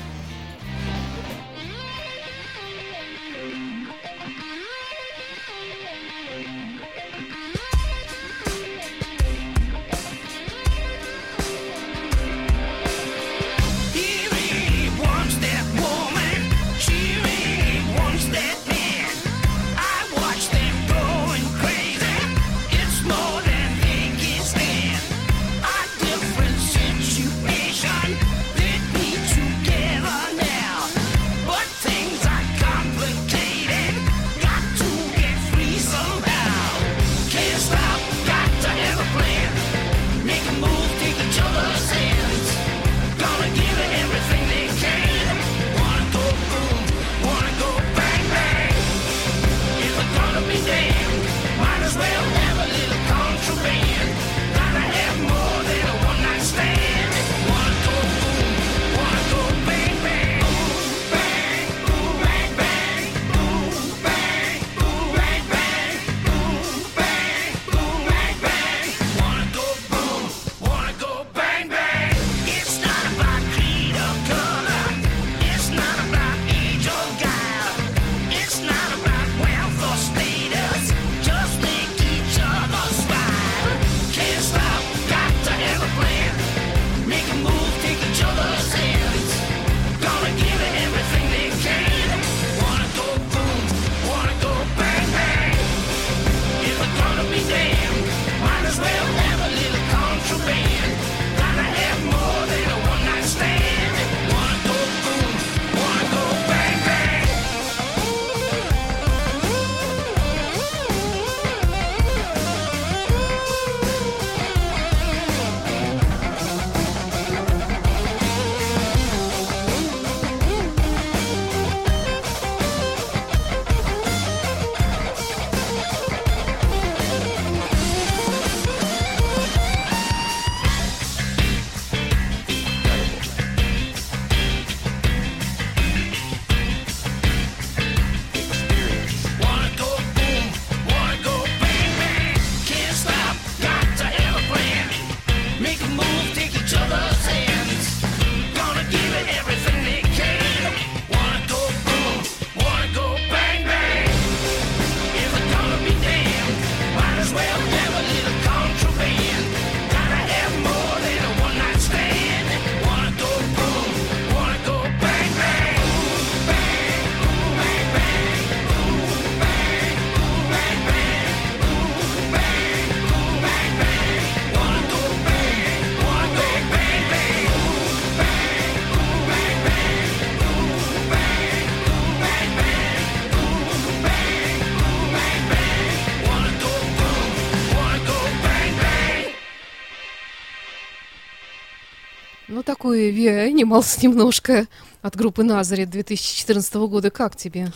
Такой 192.96 193.10
Ви 193.12 193.28
Animals 193.28 193.98
немножко 194.02 194.66
от 195.02 195.16
группы 195.16 195.42
Назарит 195.44 195.90
2014 195.90 196.74
года. 196.88 197.10
Как 197.10 197.36
тебе? 197.36 197.70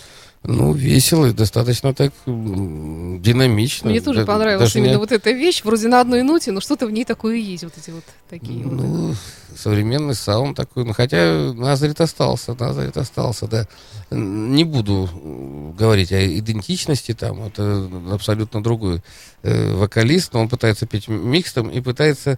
Ну, 0.45 0.73
весело 0.73 1.27
и 1.27 1.33
достаточно 1.33 1.93
так 1.93 2.13
динамично. 2.27 3.91
Мне 3.91 4.01
тоже 4.01 4.21
Да- 4.21 4.27
понравилась 4.27 4.75
именно 4.77 4.93
не- 4.93 4.97
вот 4.97 5.13
эта 5.13 5.31
вещь. 5.33 5.63
Вроде 5.63 5.89
на 5.89 6.01
одной 6.01 6.23
ноте, 6.23 6.53
но 6.53 6.61
что-то 6.63 6.87
в 6.87 6.91
ней 6.91 7.05
такое 7.05 7.37
есть. 7.37 7.65
Вот 7.65 7.75
эти 7.77 7.91
вот 7.91 8.05
такие 8.31 8.65
вот. 8.65 8.73
Ну, 8.73 9.15
современный 9.55 10.15
саунд 10.15 10.57
такой. 10.57 10.85
Ну, 10.87 10.95
хотя 10.95 11.53
Назарит 11.55 12.01
остался, 12.01 12.57
Назарит 12.59 12.97
остался, 12.97 13.47
да. 13.47 13.67
Не 14.11 14.65
буду 14.65 15.11
м, 15.23 15.73
говорить 15.73 16.13
о 16.13 16.27
идентичности 16.39 17.13
там, 17.13 17.43
это 17.45 17.91
абсолютно 18.11 18.63
другой 18.63 19.03
э, 19.43 19.75
вокалист, 19.75 20.33
но 20.33 20.41
он 20.41 20.49
пытается 20.49 20.87
петь 20.87 21.09
микстом 21.09 21.69
и 21.69 21.81
пытается 21.83 22.31
э, 22.31 22.37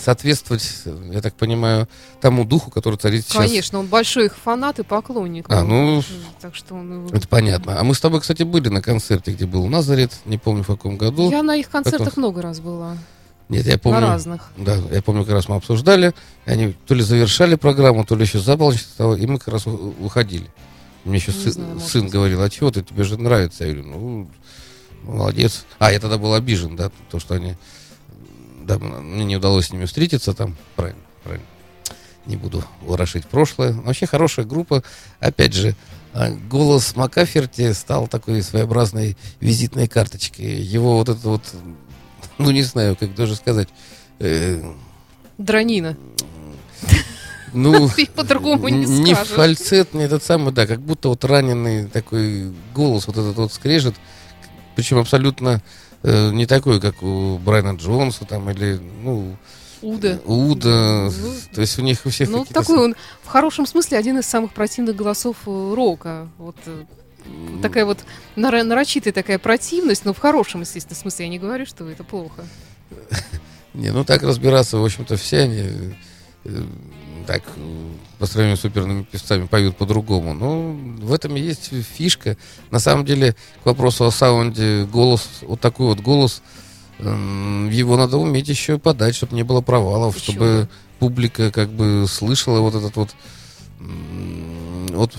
соответствовать, 0.00 0.68
я 1.10 1.20
так 1.20 1.34
понимаю, 1.34 1.88
тому 2.20 2.44
духу, 2.44 2.70
который 2.70 2.96
царит 2.96 3.24
сейчас. 3.24 3.46
Конечно, 3.46 3.78
он 3.78 3.86
большой 3.86 4.26
их 4.26 4.36
фанат 4.36 4.78
и 4.78 4.82
поклонник. 4.82 5.46
А, 5.48 5.62
ну, 5.62 6.02
Так 6.40 6.54
что 6.54 6.74
он... 6.74 7.06
это 7.12 7.26
понятно. 7.28 7.80
А 7.80 7.84
мы 7.84 7.94
с 7.94 8.00
тобой, 8.00 8.20
кстати, 8.20 8.42
были 8.42 8.68
на 8.68 8.82
концерте, 8.82 9.32
где 9.32 9.46
был 9.46 9.66
Назарит, 9.66 10.12
не 10.24 10.38
помню 10.38 10.62
в 10.62 10.66
каком 10.66 10.96
году. 10.96 11.30
Я 11.30 11.42
на 11.42 11.56
их 11.56 11.70
концертах 11.70 12.08
Каком? 12.08 12.22
много 12.24 12.42
раз 12.42 12.60
была. 12.60 12.96
Нет, 13.48 13.66
я 13.66 13.78
помню. 13.78 14.00
На 14.00 14.06
разных. 14.08 14.50
Да, 14.56 14.76
я 14.90 15.02
помню, 15.02 15.24
как 15.24 15.34
раз 15.34 15.48
мы 15.48 15.56
обсуждали. 15.56 16.14
Они 16.46 16.72
то 16.86 16.94
ли 16.94 17.02
завершали 17.02 17.56
программу, 17.56 18.04
то 18.04 18.16
ли 18.16 18.24
еще 18.24 18.38
за 18.38 18.56
полночь 18.56 18.80
стало, 18.80 19.14
и 19.14 19.26
мы 19.26 19.38
как 19.38 19.48
раз 19.48 19.66
уходили. 19.66 20.50
Мне 21.04 21.16
еще 21.16 21.32
Не 21.32 21.38
сын, 21.38 21.52
знаю, 21.52 21.80
сын 21.80 22.02
быть. 22.04 22.12
говорил, 22.12 22.42
а 22.42 22.48
чего 22.48 22.70
ты, 22.70 22.82
тебе 22.82 23.04
же 23.04 23.18
нравится? 23.18 23.64
Я 23.66 23.74
говорю, 23.74 23.88
ну, 23.90 24.30
молодец. 25.02 25.66
А, 25.78 25.92
я 25.92 26.00
тогда 26.00 26.16
был 26.16 26.32
обижен, 26.32 26.76
да, 26.76 26.90
то, 27.10 27.18
что 27.20 27.34
они... 27.34 27.54
Да, 28.64 28.78
мне 28.78 29.24
не 29.24 29.36
удалось 29.36 29.66
с 29.66 29.72
ними 29.72 29.84
встретиться 29.84 30.32
там. 30.32 30.56
Правильно, 30.76 31.00
правильно. 31.22 31.46
Не 32.26 32.36
буду 32.36 32.64
ворошить 32.80 33.26
прошлое. 33.26 33.72
Вообще 33.72 34.06
хорошая 34.06 34.46
группа. 34.46 34.82
Опять 35.20 35.52
же, 35.52 35.74
а, 36.14 36.30
голос 36.30 36.96
Макаферти 36.96 37.72
стал 37.72 38.08
такой 38.08 38.42
своеобразной 38.42 39.16
визитной 39.40 39.86
карточкой. 39.88 40.46
Его 40.46 40.96
вот 40.96 41.10
это 41.10 41.28
вот, 41.28 41.42
ну 42.38 42.50
не 42.50 42.62
знаю, 42.62 42.96
как 42.96 43.14
даже 43.14 43.36
сказать, 43.36 43.68
э, 44.20 44.62
Дранина. 45.36 45.96
ну, 47.52 47.90
по-другому 48.14 48.68
не 48.68 48.86
не 48.86 49.14
скажешь. 49.14 49.32
фальцет, 49.32 49.92
не 49.92 50.04
этот 50.04 50.22
самый, 50.22 50.54
да, 50.54 50.66
как 50.66 50.80
будто 50.80 51.08
вот 51.08 51.24
раненый 51.24 51.86
такой 51.86 52.52
голос, 52.74 53.06
вот 53.06 53.18
этот 53.18 53.36
вот 53.36 53.52
скрежет, 53.52 53.94
причем 54.76 54.98
абсолютно 54.98 55.62
э, 56.04 56.30
не 56.30 56.46
такой, 56.46 56.80
как 56.80 57.02
у 57.02 57.38
Брайана 57.38 57.76
Джонса 57.76 58.24
там 58.24 58.48
или, 58.50 58.80
ну, 59.02 59.36
Уда. 59.82 60.18
Уда, 60.24 61.10
Ну, 61.10 61.32
то 61.52 61.60
есть 61.60 61.78
у 61.78 61.82
них 61.82 62.06
у 62.06 62.08
всех 62.10 62.30
Ну, 62.30 62.46
такой 62.46 62.78
он, 62.78 62.94
в 63.22 63.28
хорошем 63.28 63.66
смысле, 63.66 63.98
один 63.98 64.18
из 64.18 64.26
самых 64.26 64.52
противных 64.54 64.96
голосов 64.96 65.36
э, 65.46 65.74
рока. 65.74 66.28
Вот, 66.38 66.56
э, 66.66 66.84
Такая 67.62 67.84
вот 67.84 67.98
наро- 68.36 68.62
нарочитая 68.62 69.12
такая 69.12 69.38
противность, 69.38 70.04
но 70.04 70.12
в 70.14 70.18
хорошем, 70.18 70.60
естественно, 70.60 70.96
смысле. 70.96 71.24
Я 71.26 71.30
не 71.30 71.38
говорю, 71.38 71.66
что 71.66 71.88
это 71.90 72.04
плохо. 72.04 72.44
Не, 73.74 73.90
ну 73.90 74.04
так 74.04 74.22
разбираться, 74.22 74.78
в 74.78 74.84
общем-то, 74.84 75.16
все 75.16 75.40
они 75.40 75.64
э, 76.44 76.62
так, 77.26 77.42
по 78.18 78.26
сравнению 78.26 78.56
с 78.56 78.64
оперными 78.64 79.02
певцами, 79.02 79.46
поют 79.46 79.76
по-другому. 79.76 80.34
Но 80.34 80.72
в 81.04 81.12
этом 81.12 81.36
и 81.36 81.40
есть 81.40 81.70
фишка. 81.96 82.36
На 82.70 82.78
самом 82.78 83.04
деле, 83.04 83.34
к 83.62 83.66
вопросу 83.66 84.04
о 84.04 84.10
саунде, 84.10 84.84
голос, 84.84 85.28
вот 85.42 85.60
такой 85.60 85.86
вот 85.88 86.00
голос, 86.00 86.42
м, 86.98 87.70
его 87.70 87.96
надо 87.96 88.16
уметь 88.18 88.48
еще 88.48 88.78
подать, 88.78 89.14
чтобы 89.14 89.34
не 89.34 89.42
было 89.42 89.60
провалов, 89.60 90.16
Еще 90.16 90.32
чтобы 90.32 90.38
бы. 90.38 90.68
публика 91.00 91.50
как 91.50 91.70
бы 91.70 92.06
слышала 92.08 92.60
вот 92.60 92.74
этот 92.74 92.96
вот... 92.96 93.10
Вот 94.90 95.12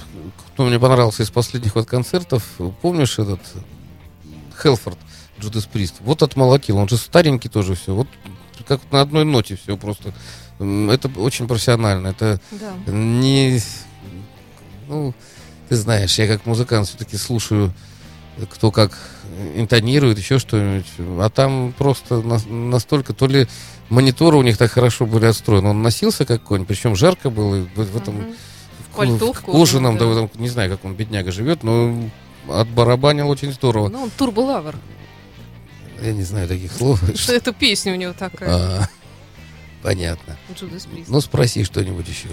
кто 0.54 0.66
мне 0.66 0.80
понравился 0.80 1.24
из 1.24 1.30
последних 1.30 1.76
вот 1.76 1.86
концертов, 1.86 2.44
помнишь 2.82 3.20
этот 3.20 3.42
Хелфорд, 4.62 4.98
Джудас 5.40 5.66
Прист? 5.66 5.96
Вот 6.00 6.24
отмолотил, 6.24 6.78
он 6.78 6.88
же 6.88 6.98
старенький 6.98 7.50
тоже 7.50 7.76
все. 7.76 7.94
Вот 7.94 8.08
как 8.68 8.80
на 8.92 9.02
одной 9.02 9.26
ноте 9.26 9.58
все 9.62 9.76
просто. 9.78 10.14
Это 10.60 11.10
очень 11.18 11.48
профессионально. 11.48 12.08
Это 12.10 12.40
Да. 12.52 12.74
не... 12.92 13.60
Ну, 14.88 15.14
ты 15.70 15.76
знаешь, 15.76 16.18
я 16.20 16.28
как 16.28 16.46
музыкант 16.46 16.88
все-таки 16.88 17.18
слушаю, 17.18 17.74
кто 18.52 18.72
как 18.72 18.98
интонирует, 19.56 20.18
еще 20.18 20.40
что-нибудь. 20.40 20.86
А 21.20 21.30
там 21.30 21.74
просто 21.78 22.22
на- 22.22 22.40
настолько, 22.48 23.14
то 23.14 23.28
ли 23.28 23.48
мониторы 23.90 24.38
у 24.38 24.42
них 24.44 24.58
так 24.58 24.72
хорошо 24.72 25.06
были 25.06 25.26
отстроены. 25.26 25.70
Он 25.70 25.82
носился 25.82 26.26
как 26.26 26.44
конь, 26.44 26.66
причем 26.66 26.96
жарко 26.96 27.30
было. 27.30 27.68
В, 27.76 27.84
в 27.84 27.98
этом 27.98 28.16
Мгм. 28.16 28.36
в, 29.18 29.34
в 29.34 29.42
кожаном, 29.42 29.98
да, 29.98 30.06
да. 30.06 30.12
в 30.12 30.26
этом, 30.26 30.42
не 30.42 30.50
знаю, 30.50 30.70
как 30.72 30.86
он, 30.86 30.94
бедняга, 30.96 31.32
живет, 31.32 31.64
но 31.64 32.10
отбарабанил 32.48 33.28
очень 33.30 33.52
здорово. 33.52 33.90
Ну, 33.90 34.04
он 34.04 34.10
турболавр. 34.12 34.76
Я 36.02 36.14
не 36.14 36.24
знаю 36.24 36.48
таких 36.48 36.72
слов. 36.72 37.02
Что 37.16 37.34
это 37.34 37.52
песня 37.54 37.94
у 37.94 37.96
него 37.96 38.14
такая. 38.14 38.88
Понятно. 39.86 40.36
Прист. 40.48 40.88
Ну, 41.10 41.22
спроси 41.22 41.64
что-нибудь 41.64 42.08
еще. 42.08 42.30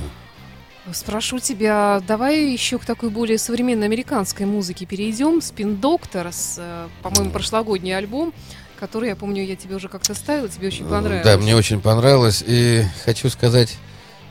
Спрошу 0.90 1.38
тебя, 1.38 2.02
давай 2.08 2.50
еще 2.50 2.78
к 2.78 2.86
такой 2.86 3.10
более 3.10 3.36
современной 3.36 3.84
американской 3.84 4.46
музыке 4.46 4.86
перейдем. 4.86 5.42
Спин 5.42 5.76
Доктор, 5.76 6.28
с, 6.32 6.56
э, 6.56 6.88
по-моему, 7.02 7.30
прошлогодний 7.30 7.94
альбом, 7.94 8.32
который, 8.80 9.10
я 9.10 9.16
помню, 9.16 9.44
я 9.44 9.54
тебе 9.54 9.76
уже 9.76 9.88
как-то 9.88 10.14
ставила, 10.14 10.48
тебе 10.48 10.68
очень 10.68 10.86
понравилось. 10.86 11.26
Да, 11.26 11.36
мне 11.36 11.54
очень 11.54 11.82
понравилось. 11.82 12.42
И 12.46 12.84
хочу 13.04 13.28
сказать 13.28 13.76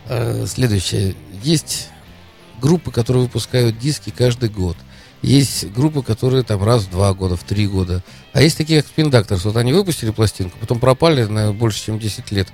э, 0.08 0.48
следующее. 0.48 1.14
Есть 1.44 1.90
группы, 2.60 2.92
которые 2.92 3.26
выпускают 3.26 3.78
диски 3.78 4.10
каждый 4.10 4.50
год. 4.50 4.78
Есть 5.22 5.72
группы, 5.72 6.02
которые 6.02 6.42
там 6.42 6.64
раз 6.64 6.86
в 6.86 6.90
два 6.90 7.14
года, 7.14 7.36
в 7.36 7.44
три 7.44 7.68
года. 7.68 8.04
А 8.34 8.42
есть 8.42 8.58
такие, 8.58 8.82
как 8.82 8.92
Spin 8.92 9.12
Doctors. 9.12 9.42
Вот 9.44 9.58
они 9.58 9.74
выпустили 9.74 10.10
пластинку, 10.10 10.58
потом 10.60 10.80
пропали 10.80 11.26
на 11.26 11.54
больше, 11.54 11.86
чем 11.86 12.00
10 12.00 12.32
лет. 12.32 12.48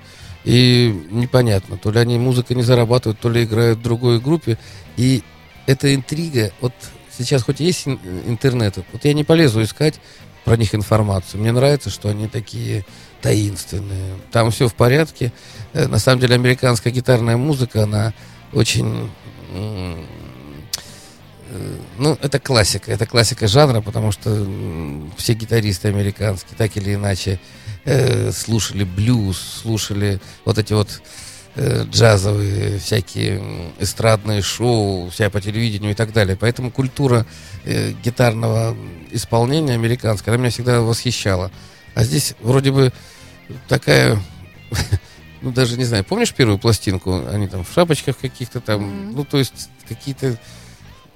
И 0.44 1.06
непонятно, 1.10 1.76
то 1.76 1.90
ли 1.90 1.98
они 1.98 2.18
музыкой 2.18 2.56
не 2.56 2.62
зарабатывают, 2.62 3.18
то 3.20 3.28
ли 3.28 3.44
играют 3.44 3.80
в 3.80 3.82
другой 3.82 4.20
группе. 4.20 4.56
И 4.96 5.22
эта 5.66 5.94
интрига, 5.94 6.52
вот 6.60 6.72
сейчас 7.16 7.42
хоть 7.42 7.60
есть 7.60 7.86
ин- 7.86 7.98
интернет, 8.26 8.78
вот 8.92 9.04
я 9.04 9.12
не 9.12 9.24
полезу 9.24 9.62
искать 9.62 10.00
про 10.44 10.56
них 10.56 10.74
информацию. 10.74 11.40
Мне 11.40 11.52
нравится, 11.52 11.90
что 11.90 12.08
они 12.08 12.28
такие 12.28 12.86
таинственные. 13.20 14.14
Там 14.32 14.50
все 14.50 14.68
в 14.68 14.74
порядке. 14.74 15.32
Э, 15.74 15.86
На 15.88 15.98
самом 15.98 16.20
деле 16.20 16.36
американская 16.36 16.92
гитарная 16.92 17.36
музыка, 17.36 17.82
она 17.82 18.14
очень... 18.52 19.10
э, 19.52 19.96
Ну, 21.98 22.16
это 22.22 22.38
классика, 22.38 22.92
это 22.92 23.06
классика 23.06 23.48
жанра, 23.48 23.80
потому 23.80 24.12
что 24.12 24.46
все 25.16 25.34
гитаристы 25.34 25.88
американские 25.88 26.56
так 26.56 26.76
или 26.76 26.94
иначе 26.94 27.40
э, 27.88 28.32
слушали 28.32 28.84
блюз, 28.84 29.38
слушали 29.62 30.20
вот 30.44 30.58
эти 30.58 30.74
вот 30.74 31.00
э, 31.54 31.84
джазовые 31.84 32.78
всякие 32.78 33.72
эстрадные 33.78 34.42
шоу, 34.42 35.08
вся 35.10 35.30
по 35.30 35.40
телевидению 35.40 35.92
и 35.92 35.94
так 35.94 36.12
далее. 36.12 36.36
Поэтому 36.38 36.70
культура 36.70 37.26
э, 37.64 37.92
гитарного 38.04 38.76
исполнения 39.10 39.74
американская, 39.74 40.34
она 40.34 40.42
меня 40.42 40.50
всегда 40.50 40.82
восхищала. 40.82 41.50
А 41.94 42.04
здесь 42.04 42.34
вроде 42.40 42.72
бы 42.72 42.92
такая, 43.68 44.20
ну 45.40 45.50
даже 45.50 45.78
не 45.78 45.84
знаю, 45.84 46.04
помнишь 46.04 46.34
первую 46.34 46.58
пластинку? 46.58 47.26
Они 47.28 47.48
там 47.48 47.64
в 47.64 47.72
шапочках 47.72 48.18
каких-то 48.18 48.60
там, 48.60 49.12
ну 49.12 49.24
то 49.24 49.38
есть 49.38 49.70
какие-то, 49.88 50.38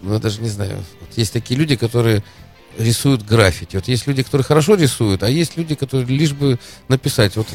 ну 0.01 0.15
я 0.15 0.19
даже 0.19 0.41
не 0.41 0.49
знаю. 0.49 0.83
Вот 1.01 1.19
есть 1.19 1.35
такие 1.35 1.61
люди, 1.61 1.77
которые 1.77 2.25
рисуют 2.79 3.25
граффити. 3.25 3.77
Вот 3.77 3.89
есть 3.89 4.07
люди, 4.07 4.23
которые 4.23 4.45
хорошо 4.45 4.75
рисуют, 4.75 5.23
а 5.23 5.31
есть 5.31 5.57
люди, 5.57 5.75
которые 5.75 6.07
лишь 6.07 6.33
бы 6.33 6.59
написать. 6.89 7.37
Вот, 7.37 7.47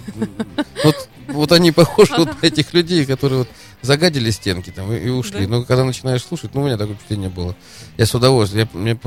вот, 0.83 1.09
вот 1.27 1.51
они 1.51 1.71
похожи 1.71 2.13
вот 2.17 2.41
на 2.41 2.45
этих 2.45 2.73
людей, 2.73 3.05
которые 3.05 3.39
вот 3.39 3.49
загадили 3.81 4.31
стенки 4.31 4.71
там 4.71 4.91
и, 4.91 4.99
и 4.99 5.09
ушли. 5.09 5.45
Да. 5.45 5.57
Но 5.57 5.63
когда 5.63 5.83
начинаешь 5.83 6.23
слушать, 6.23 6.53
ну 6.53 6.61
у 6.61 6.65
меня 6.65 6.77
такое 6.77 6.95
впечатление 6.95 7.29
было. 7.29 7.55
Я 7.97 8.05
с 8.05 8.13
удовольствием. 8.13 8.69
Я, 8.73 8.79
мне 8.79 8.99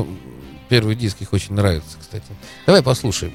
первый 0.69 0.95
диск 0.95 1.21
их 1.21 1.33
очень 1.33 1.55
нравится, 1.55 1.97
кстати. 2.01 2.27
Давай 2.67 2.83
послушаем. 2.83 3.35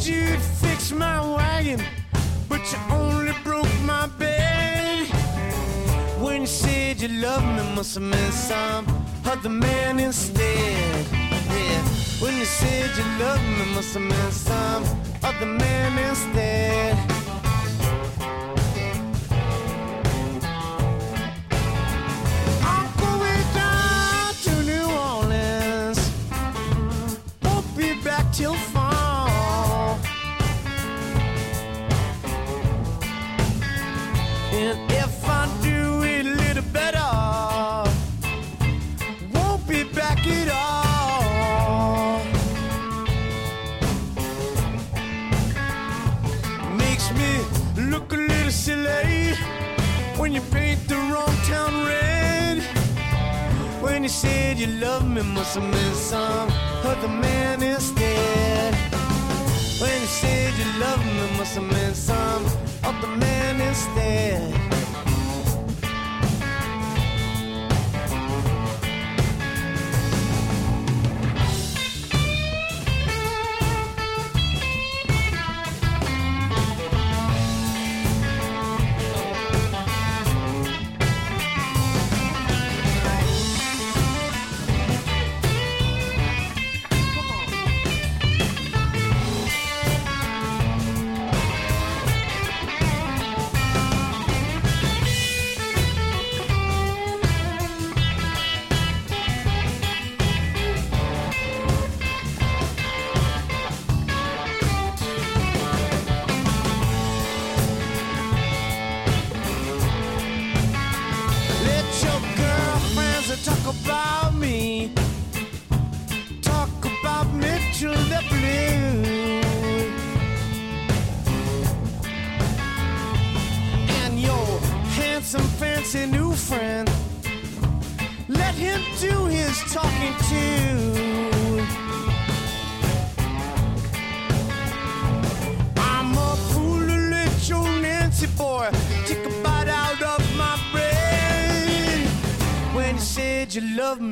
Said 0.00 0.14
you'd 0.14 0.40
fix 0.40 0.92
my 0.92 1.20
wagon, 1.36 1.80
but 2.48 2.60
you 2.72 2.78
only 2.90 3.32
broke 3.44 3.68
my 3.84 4.06
bed. 4.18 5.06
When 6.20 6.42
you 6.42 6.46
said 6.46 7.00
you 7.00 7.08
loved 7.08 7.46
me, 7.46 7.74
must 7.74 7.94
have 7.94 8.04
meant 8.04 8.34
some 8.34 8.86
other 9.24 9.48
man 9.48 9.98
instead. 9.98 11.06
Yeah. 11.12 11.82
When 12.20 12.36
you 12.36 12.44
said 12.44 12.90
you 12.96 13.04
loved 13.24 13.42
me, 13.42 13.74
must 13.74 13.94
have 13.94 14.02
meant 14.02 14.32
some 14.32 14.84
other 15.22 15.46
man 15.46 15.98
instead. 15.98 17.09
Said 54.10 54.58
you 54.58 54.66
love 54.66 55.08
me, 55.08 55.22
must 55.22 55.54
have 55.54 55.62
meant 55.70 55.96
some 55.96 56.48
other 56.84 57.08
man 57.08 57.62
instead. 57.62 58.74
When 59.80 60.00
you 60.00 60.06
said 60.08 60.52
you 60.58 60.80
love 60.80 60.98
me, 61.06 61.38
must 61.38 61.54
have 61.54 61.70
meant 61.70 61.96
some 61.96 62.44
other 62.82 63.06
man 63.06 63.60
instead. 63.60 64.69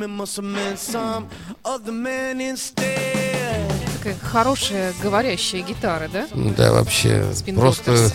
Must 0.09 0.37
have 0.37 0.45
meant 0.45 0.79
some 0.79 1.27
other 1.65 1.93
man 1.93 2.41
instead. 2.41 3.73
Такая 3.99 4.17
хорошая 4.23 4.93
говорящая 5.03 5.63
гитара, 5.63 6.09
да? 6.09 6.27
Да, 6.35 6.73
вообще, 6.73 7.21
Spin 7.33 7.55
просто 7.55 7.93
Doctors. 7.93 8.15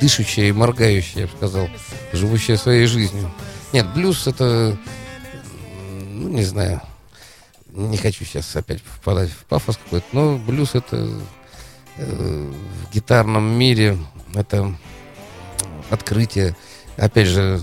дышащая 0.00 0.46
и 0.46 0.52
моргающая, 0.52 1.22
я 1.22 1.26
бы 1.26 1.32
сказал, 1.36 1.68
живущая 2.12 2.56
своей 2.56 2.86
жизнью. 2.86 3.30
Нет, 3.72 3.86
блюз 3.94 4.26
это, 4.26 4.76
ну, 6.10 6.28
не 6.28 6.44
знаю, 6.44 6.82
не 7.70 7.96
хочу 7.96 8.24
сейчас 8.24 8.54
опять 8.54 8.80
впадать 8.82 9.30
в 9.30 9.44
пафос 9.46 9.78
какой-то, 9.78 10.06
но 10.12 10.36
блюз 10.36 10.74
это 10.74 11.08
э, 11.96 12.50
в 12.86 12.94
гитарном 12.94 13.44
мире, 13.44 13.96
это 14.34 14.74
открытие, 15.90 16.54
опять 16.96 17.28
же, 17.28 17.60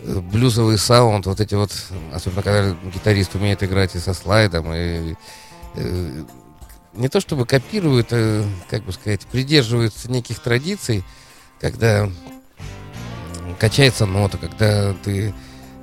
блюзовый 0.00 0.78
саунд, 0.78 1.26
вот 1.26 1.40
эти 1.40 1.54
вот, 1.54 1.72
особенно 2.12 2.42
когда 2.42 2.76
гитарист 2.94 3.34
умеет 3.34 3.62
играть 3.62 3.94
и 3.94 3.98
со 3.98 4.14
слайдом, 4.14 4.72
и 4.72 5.14
э, 5.74 6.24
не 6.94 7.08
то 7.08 7.20
чтобы 7.20 7.46
копирует, 7.46 8.08
а, 8.12 8.44
как 8.68 8.84
бы 8.84 8.92
сказать, 8.92 9.26
придерживается 9.26 10.10
неких 10.10 10.38
традиций, 10.40 11.04
когда 11.60 12.08
качается 13.58 14.06
нота, 14.06 14.38
когда 14.38 14.94
ты 14.94 15.34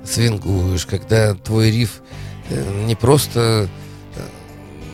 свингуешь, 0.04 0.86
когда 0.86 1.34
твой 1.34 1.70
риф 1.70 2.00
э, 2.48 2.84
не 2.84 2.94
просто 2.94 3.68
э, 4.14 4.20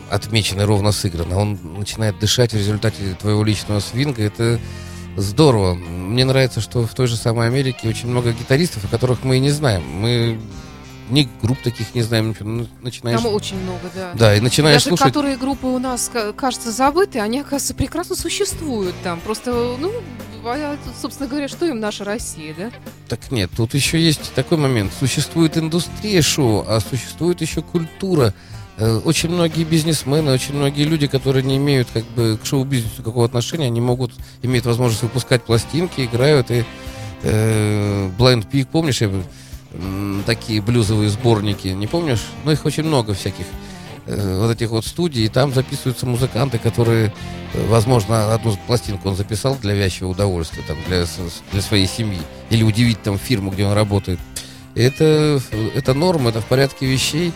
отмечен 0.09 0.59
и 0.59 0.63
ровно 0.63 0.91
сыгран, 0.91 1.31
а 1.31 1.37
он 1.37 1.59
начинает 1.77 2.19
дышать 2.19 2.51
в 2.51 2.57
результате 2.57 3.15
твоего 3.19 3.43
личного 3.43 3.79
свинга. 3.79 4.23
Это 4.23 4.59
здорово. 5.15 5.75
Мне 5.75 6.25
нравится, 6.25 6.61
что 6.61 6.85
в 6.85 6.93
той 6.93 7.07
же 7.07 7.15
самой 7.17 7.47
Америке 7.47 7.87
очень 7.87 8.09
много 8.09 8.31
гитаристов, 8.31 8.85
о 8.85 8.87
которых 8.87 9.23
мы 9.23 9.37
и 9.37 9.39
не 9.39 9.51
знаем. 9.51 9.83
Мы 9.83 10.39
ни 11.09 11.27
групп 11.41 11.61
таких 11.61 11.93
не 11.95 12.01
знаем. 12.01 12.35
Ну, 12.39 12.67
начинаешь... 12.81 13.21
Там 13.21 13.33
очень 13.33 13.59
много, 13.61 13.89
да. 13.93 14.11
Да, 14.15 14.35
и 14.35 14.39
начинаешь 14.39 14.83
Даже 14.83 14.89
слушать... 14.89 15.07
которые 15.07 15.37
группы 15.37 15.67
у 15.67 15.79
нас, 15.79 16.09
ка- 16.11 16.33
кажется, 16.33 16.71
забыты, 16.71 17.19
они, 17.19 17.39
оказывается, 17.39 17.75
прекрасно 17.75 18.15
существуют 18.15 18.95
там. 19.03 19.19
Просто, 19.19 19.75
ну, 19.79 19.91
а, 20.45 20.77
собственно 20.99 21.29
говоря, 21.29 21.47
что 21.47 21.65
им 21.65 21.79
наша 21.79 22.03
Россия, 22.03 22.53
да? 22.57 22.71
Так 23.07 23.31
нет, 23.31 23.51
тут 23.55 23.73
еще 23.73 23.99
есть 24.01 24.33
такой 24.33 24.57
момент. 24.57 24.91
Существует 24.97 25.57
индустрия 25.57 26.21
шоу, 26.21 26.65
а 26.67 26.79
существует 26.79 27.41
еще 27.41 27.61
культура. 27.61 28.33
Э, 28.77 29.01
Очень 29.05 29.29
многие 29.29 29.63
бизнесмены, 29.63 30.31
очень 30.31 30.55
многие 30.55 30.83
люди, 30.83 31.07
которые 31.07 31.43
не 31.43 31.57
имеют 31.57 31.87
как 31.93 32.03
бы 32.15 32.39
к 32.41 32.45
шоу-бизнесу 32.45 33.03
какого 33.03 33.25
отношения, 33.25 33.67
они 33.67 33.81
могут, 33.81 34.11
имеют 34.41 34.65
возможность 34.65 35.03
выпускать 35.03 35.43
пластинки, 35.43 36.01
играют. 36.01 36.49
И 36.51 36.65
э, 37.23 38.09
Blind 38.17 38.49
Pig, 38.49 38.67
помнишь, 38.71 39.01
я, 39.01 39.11
м, 39.73 40.23
такие 40.25 40.61
блюзовые 40.61 41.09
сборники, 41.09 41.67
не 41.67 41.87
помнишь? 41.87 42.21
Ну, 42.45 42.51
их 42.51 42.65
очень 42.65 42.83
много 42.83 43.13
всяких 43.13 43.45
э, 44.07 44.39
вот 44.39 44.51
этих 44.51 44.69
вот 44.71 44.85
студий, 44.85 45.25
и 45.25 45.29
там 45.29 45.53
записываются 45.53 46.05
музыканты, 46.07 46.57
которые, 46.57 47.13
э, 47.53 47.67
возможно, 47.67 48.33
одну 48.33 48.57
пластинку 48.67 49.07
он 49.07 49.15
записал 49.15 49.55
для 49.61 49.75
вящего 49.75 50.09
удовольствия, 50.09 50.63
там, 50.67 50.77
для, 50.87 51.05
для 51.51 51.61
своей 51.61 51.87
семьи, 51.87 52.19
или 52.49 52.63
удивить 52.63 53.01
там 53.03 53.17
фирму, 53.19 53.51
где 53.51 53.65
он 53.65 53.73
работает. 53.73 54.19
Это, 54.75 55.39
это 55.75 55.93
норма, 55.93 56.31
это 56.31 56.41
в 56.41 56.45
порядке 56.45 56.87
вещей. 56.87 57.31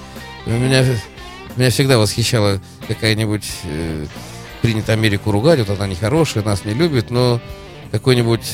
У 0.48 0.50
меня, 0.50 0.84
меня 1.58 1.70
всегда 1.70 1.98
восхищала 1.98 2.62
какая-нибудь 2.88 3.46
э, 3.66 4.06
принято 4.62 4.94
Америку 4.94 5.32
ругать, 5.32 5.60
вот 5.60 5.70
она 5.70 5.88
нехорошая, 5.88 6.44
нас 6.44 6.66
не 6.66 6.74
любит, 6.74 7.10
но 7.12 7.40
какой-нибудь 7.92 8.46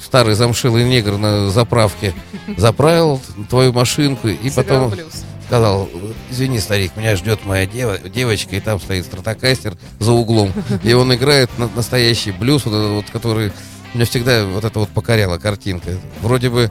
старый 0.00 0.34
замшилый 0.34 0.84
негр 0.84 1.16
на 1.16 1.50
заправке 1.50 2.14
заправил 2.56 3.20
твою 3.48 3.72
машинку 3.72 4.28
и 4.28 4.50
Сыграл 4.50 4.90
потом 4.90 4.98
сказал, 5.46 5.88
извини, 6.30 6.58
старик, 6.58 6.96
меня 6.96 7.16
ждет 7.16 7.44
моя 7.44 7.66
дева- 7.66 8.08
девочка, 8.08 8.56
и 8.56 8.60
там 8.60 8.80
стоит 8.80 9.04
стратокастер 9.04 9.76
за 10.00 10.12
углом. 10.12 10.52
И 10.82 10.92
он 10.94 11.14
играет 11.14 11.50
на- 11.58 11.68
настоящий 11.68 12.32
блюз, 12.32 12.64
вот, 12.64 12.72
вот, 12.90 13.04
который... 13.12 13.52
Меня 13.92 14.06
всегда 14.06 14.44
вот 14.46 14.64
это 14.64 14.78
вот 14.78 14.88
покоряла 14.88 15.36
картинка. 15.38 15.98
Вроде 16.22 16.48
бы... 16.48 16.70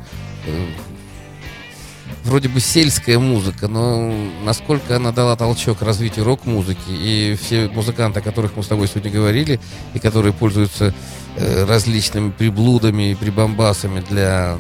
Вроде 2.24 2.48
бы 2.48 2.62
сельская 2.62 3.20
музыка, 3.20 3.68
но 3.68 4.14
насколько 4.44 4.96
она 4.96 5.12
дала 5.12 5.36
толчок 5.36 5.82
развитию 5.82 6.24
рок-музыки, 6.24 6.80
и 6.88 7.38
все 7.42 7.68
музыканты, 7.68 8.22
о 8.22 8.24
которых 8.24 8.56
мы 8.56 8.64
с 8.64 8.68
тобой 8.68 8.88
сегодня 8.88 9.12
говорили, 9.12 9.60
и 9.94 10.00
которые 10.00 10.32
пользуются 10.32 10.94
э, 11.36 11.66
различными 11.66 12.32
приблудами 12.32 13.12
и 13.12 13.16
прибамбасами 13.16 14.00
для 14.10 14.58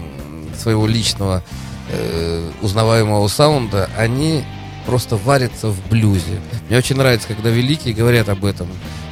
своего 0.60 0.86
личного 0.86 1.42
э, 1.90 2.52
узнаваемого 2.62 3.30
саунда, 3.30 3.90
они 3.98 4.44
просто 4.86 5.16
варятся 5.16 5.70
в 5.70 5.88
блюзе. 5.88 6.42
Мне 6.68 6.78
очень 6.78 6.98
нравится, 6.98 7.30
когда 7.30 7.50
великие 7.50 7.94
говорят 7.94 8.28
об 8.28 8.44
этом. 8.44 8.68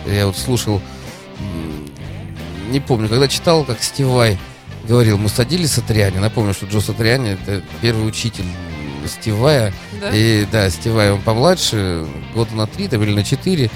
Я 0.06 0.28
вот 0.28 0.38
слушал, 0.38 0.82
не 2.70 2.82
помню, 2.82 3.08
когда 3.08 3.30
читал, 3.30 3.64
как 3.64 3.82
Стивай 3.82 4.38
говорил, 4.91 5.17
мы 5.17 5.29
садили 5.29 5.65
Сатриани. 5.65 6.17
Напомню, 6.17 6.53
что 6.53 6.65
Джо 6.65 6.81
Сатриани 6.81 7.31
это 7.31 7.63
первый 7.81 8.05
учитель 8.07 8.45
Стивая. 9.07 9.73
Да? 10.01 10.11
И 10.13 10.45
да, 10.51 10.69
Стивай, 10.69 11.11
он 11.11 11.21
помладше, 11.21 12.05
года 12.35 12.53
на 12.55 12.67
три 12.67 12.89
там, 12.89 13.01
или 13.01 13.13
на 13.13 13.23
четыре. 13.23 13.71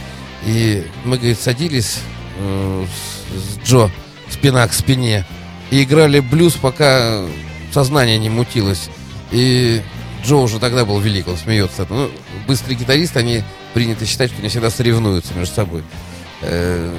И 0.45 0.85
мы, 1.05 1.17
говорит, 1.17 1.39
садились 1.39 1.99
э, 2.37 2.85
с, 3.33 3.63
с 3.63 3.67
Джо 3.67 3.89
спина 4.29 4.67
к 4.67 4.73
спине 4.73 5.25
и 5.71 5.83
играли 5.83 6.19
блюз, 6.19 6.53
пока 6.53 7.23
сознание 7.71 8.17
не 8.19 8.29
мутилось. 8.29 8.89
И 9.31 9.81
Джо 10.25 10.35
уже 10.35 10.59
тогда 10.59 10.83
был 10.83 10.99
велик, 10.99 11.29
он 11.29 11.37
смеется. 11.37 11.87
Ну, 11.89 12.11
быстрые 12.45 12.77
гитаристы, 12.77 13.19
они 13.19 13.41
принято 13.73 14.05
считать, 14.05 14.31
что 14.31 14.41
они 14.41 14.49
всегда 14.49 14.69
соревнуются 14.69 15.33
между 15.33 15.55
собой. 15.55 15.83
Э, 16.41 16.93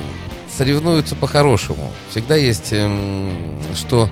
соревнуются 0.56 1.14
по-хорошему. 1.16 1.92
Всегда 2.10 2.36
есть 2.36 2.72
эм, 2.72 3.58
что, 3.74 4.08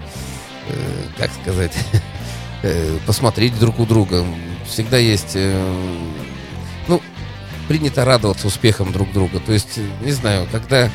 э, 0.69 0.75
как 1.19 1.31
сказать, 1.43 1.73
э, 2.63 2.99
посмотреть 3.07 3.59
друг 3.59 3.79
у 3.81 3.87
друга. 3.87 4.25
Всегда 4.69 4.99
есть, 4.99 5.33
э, 5.35 5.63
ну, 6.89 7.01
принято 7.69 8.05
радоваться 8.05 8.47
успехам 8.47 8.93
друг 8.93 9.11
друга. 9.13 9.41
То 9.41 9.53
есть, 9.53 9.79
не 10.03 10.13
знаю, 10.13 10.47
когда 10.53 10.91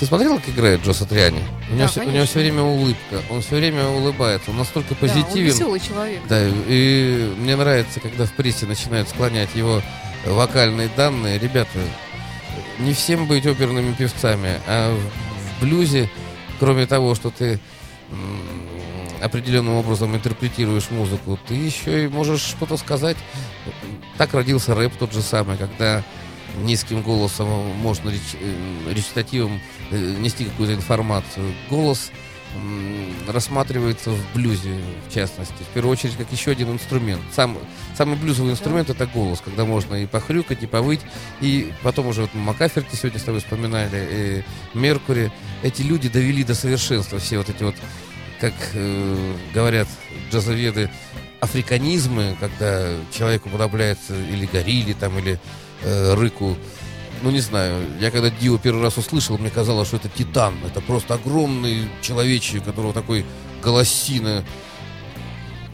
Ты 0.00 0.06
смотрел, 0.06 0.36
как 0.38 0.48
играет 0.48 0.84
Джо 0.84 0.92
Сатриани? 0.92 1.38
У 1.70 1.74
него, 1.74 1.82
Да, 1.84 1.86
все, 1.86 2.02
у 2.02 2.10
него 2.10 2.24
все 2.24 2.40
время 2.40 2.62
улыбка, 2.62 3.22
он 3.30 3.42
все 3.42 3.56
время 3.56 3.86
улыбается, 3.86 4.50
он 4.50 4.56
настолько 4.58 4.94
Да, 4.94 4.96
он 5.00 5.08
позитивен. 5.08 5.46
веселый 5.46 5.78
человек. 5.80 6.20
Да, 6.28 6.40
и 6.46 7.32
мне 7.38 7.54
нравится, 7.54 8.00
когда 8.00 8.24
в 8.26 8.32
прессе 8.32 8.66
начинают 8.66 9.08
склонять 9.08 9.50
его 9.54 9.80
вокальные 10.26 10.88
данные. 10.96 11.38
Ребята, 11.38 11.78
не 12.78 12.92
всем 12.94 13.26
быть 13.26 13.46
оперными 13.46 13.92
певцами, 13.92 14.60
а 14.66 14.94
в- 14.96 15.60
блюзе, 15.64 16.10
кроме 16.58 16.86
того, 16.86 17.14
что 17.14 17.30
ты 17.30 17.58
определенным 19.22 19.74
образом 19.74 20.14
интерпретируешь 20.14 20.90
музыку, 20.90 21.38
ты 21.48 21.54
еще 21.54 22.04
и 22.04 22.08
можешь 22.08 22.40
что-то 22.42 22.76
сказать. 22.76 23.16
Так 24.18 24.34
родился 24.34 24.74
рэп 24.74 24.92
тот 24.98 25.12
же 25.12 25.22
самый, 25.22 25.56
когда 25.56 26.02
низким 26.62 27.00
голосом 27.02 27.48
можно 27.78 28.10
реч- 28.10 28.36
э, 28.40 28.92
речитативом 28.92 29.60
э, 29.90 29.96
нести 30.20 30.44
какую-то 30.44 30.74
информацию. 30.74 31.52
Голос 31.70 32.10
рассматривается 33.26 34.10
в 34.10 34.34
блюзе, 34.34 34.74
в 35.08 35.14
частности, 35.14 35.62
в 35.62 35.74
первую 35.74 35.92
очередь, 35.92 36.16
как 36.16 36.30
еще 36.30 36.52
один 36.52 36.70
инструмент. 36.70 37.22
Сам, 37.34 37.58
самый 37.96 38.16
блюзовый 38.16 38.52
инструмент 38.52 38.90
это 38.90 39.06
голос, 39.06 39.40
когда 39.44 39.64
можно 39.64 39.94
и 39.94 40.06
похрюкать, 40.06 40.62
и 40.62 40.66
повыть, 40.66 41.00
и 41.40 41.72
потом 41.82 42.08
уже 42.08 42.22
вот 42.22 42.34
Макаферти 42.34 42.96
сегодня 42.96 43.18
с 43.18 43.24
тобой 43.24 43.40
вспоминали, 43.40 44.44
и 44.74 44.78
Меркури. 44.78 45.32
Эти 45.62 45.82
люди 45.82 46.08
довели 46.08 46.44
до 46.44 46.54
совершенства 46.54 47.18
все 47.18 47.38
вот 47.38 47.48
эти 47.48 47.62
вот, 47.62 47.74
как 48.40 48.54
э, 48.74 49.34
говорят 49.52 49.88
джазоведы, 50.30 50.90
африканизмы, 51.40 52.36
когда 52.40 52.94
человек 53.12 53.46
уподобляется 53.46 54.14
или 54.14 54.46
горилле 54.46 54.94
там, 54.94 55.18
или 55.18 55.38
э, 55.82 56.14
рыку. 56.14 56.56
Ну, 57.24 57.30
не 57.30 57.40
знаю, 57.40 57.82
я 58.00 58.10
когда 58.10 58.28
Дио 58.28 58.58
первый 58.58 58.82
раз 58.82 58.98
услышал, 58.98 59.38
мне 59.38 59.48
казалось, 59.48 59.88
что 59.88 59.96
это 59.96 60.10
титан. 60.10 60.54
Это 60.62 60.82
просто 60.82 61.14
огромный 61.14 61.88
человечек, 62.02 62.60
у 62.60 62.64
которого 62.66 62.92
такой 62.92 63.24
голосина. 63.62 64.44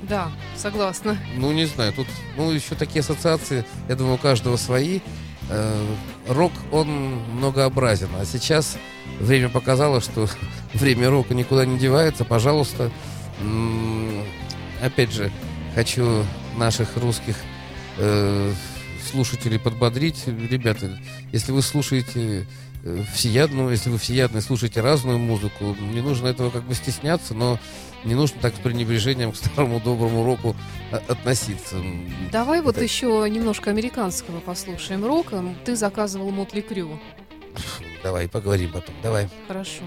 Да, 0.02 0.30
согласна. 0.56 1.18
Ну, 1.34 1.50
не 1.50 1.66
знаю, 1.66 1.92
тут, 1.92 2.06
ну, 2.36 2.52
еще 2.52 2.76
такие 2.76 3.00
ассоциации, 3.00 3.64
я 3.88 3.96
думаю, 3.96 4.14
у 4.14 4.18
каждого 4.18 4.56
свои. 4.56 5.00
Э, 5.48 5.84
рок, 6.28 6.52
он 6.70 6.86
многообразен. 7.32 8.10
А 8.16 8.24
сейчас 8.24 8.76
время 9.18 9.48
показало, 9.48 10.00
что 10.00 10.28
время 10.74 11.10
рока 11.10 11.34
никуда 11.34 11.66
не 11.66 11.80
девается. 11.80 12.24
Пожалуйста, 12.24 12.92
опять 14.80 15.12
же, 15.12 15.32
хочу 15.74 16.24
наших 16.56 16.96
русских 16.96 17.34
э, 17.98 18.52
слушателей 19.10 19.58
подбодрить. 19.58 20.24
Ребята, 20.26 20.98
если 21.32 21.52
вы 21.52 21.62
слушаете 21.62 22.46
э, 22.84 23.02
всеядную, 23.14 23.70
если 23.70 23.90
вы 23.90 23.98
всеядные 23.98 24.40
слушаете 24.42 24.80
разную 24.80 25.18
музыку, 25.18 25.76
не 25.92 26.00
нужно 26.00 26.28
этого 26.28 26.50
как 26.50 26.62
бы 26.64 26.74
стесняться, 26.74 27.34
но 27.34 27.58
не 28.04 28.14
нужно 28.14 28.40
так 28.40 28.54
с 28.54 28.58
пренебрежением 28.58 29.32
к 29.32 29.36
старому 29.36 29.80
доброму 29.80 30.24
року 30.24 30.56
а- 30.92 31.02
относиться. 31.08 31.76
Давай 32.32 32.60
вот 32.62 32.76
Да. 32.76 32.82
еще 32.82 33.26
немножко 33.28 33.70
американского 33.70 34.40
послушаем 34.40 35.04
рока. 35.04 35.42
Ты 35.64 35.76
заказывал 35.76 36.30
Мотли 36.30 36.60
Крю. 36.60 36.98
Давай, 38.02 38.28
поговорим 38.28 38.70
потом. 38.72 38.94
Давай. 39.02 39.28
Хорошо. 39.48 39.82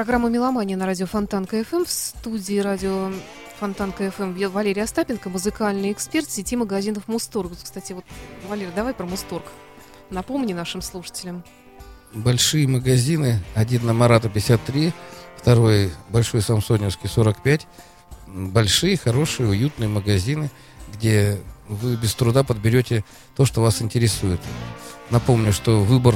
Программа 0.00 0.30
«Меломания» 0.30 0.78
на 0.78 0.86
радио 0.86 1.04
Фонтанка 1.04 1.62
ФМ. 1.62 1.84
В 1.84 1.90
студии 1.90 2.58
радио 2.58 3.12
Фонтанка 3.58 4.10
ФМ 4.10 4.34
Я- 4.34 4.48
Валерия 4.48 4.84
Остапенко, 4.84 5.28
музыкальный 5.28 5.92
эксперт 5.92 6.30
сети 6.30 6.56
магазинов 6.56 7.06
Мусторг. 7.06 7.52
Кстати, 7.62 7.92
вот, 7.92 8.06
Валерий, 8.48 8.72
давай 8.74 8.94
про 8.94 9.04
Мусторг. 9.04 9.44
Напомни 10.08 10.54
нашим 10.54 10.80
слушателям. 10.80 11.44
Большие 12.14 12.66
магазины. 12.66 13.40
Один 13.54 13.84
на 13.84 13.92
Марата 13.92 14.30
53, 14.30 14.94
второй 15.36 15.90
Большой 16.08 16.40
Сампсониевский 16.40 17.10
45. 17.10 17.66
М, 18.26 18.52
Большие, 18.52 18.96
хорошие, 18.96 19.50
уютные 19.50 19.90
магазины, 19.90 20.50
где 20.94 21.38
вы 21.68 21.96
без 21.96 22.14
труда 22.14 22.42
подберете 22.42 23.04
то, 23.36 23.44
что 23.44 23.60
вас 23.60 23.82
интересует. 23.82 24.40
Напомню, 25.10 25.52
что 25.52 25.80
выбор 25.80 26.14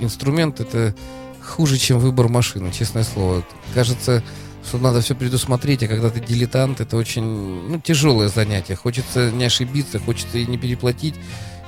инструмент 0.00 0.58
это 0.58 0.96
хуже, 1.42 1.78
чем 1.78 1.98
выбор 1.98 2.28
машины, 2.28 2.72
честное 2.72 3.04
слово. 3.04 3.44
Кажется, 3.74 4.22
что 4.66 4.78
надо 4.78 5.00
все 5.00 5.14
предусмотреть, 5.14 5.82
а 5.82 5.88
когда 5.88 6.10
ты 6.10 6.20
дилетант, 6.20 6.80
это 6.80 6.96
очень 6.96 7.22
ну, 7.22 7.80
тяжелое 7.80 8.28
занятие. 8.28 8.76
Хочется 8.76 9.30
не 9.30 9.44
ошибиться, 9.44 9.98
хочется 9.98 10.38
и 10.38 10.46
не 10.46 10.58
переплатить. 10.58 11.14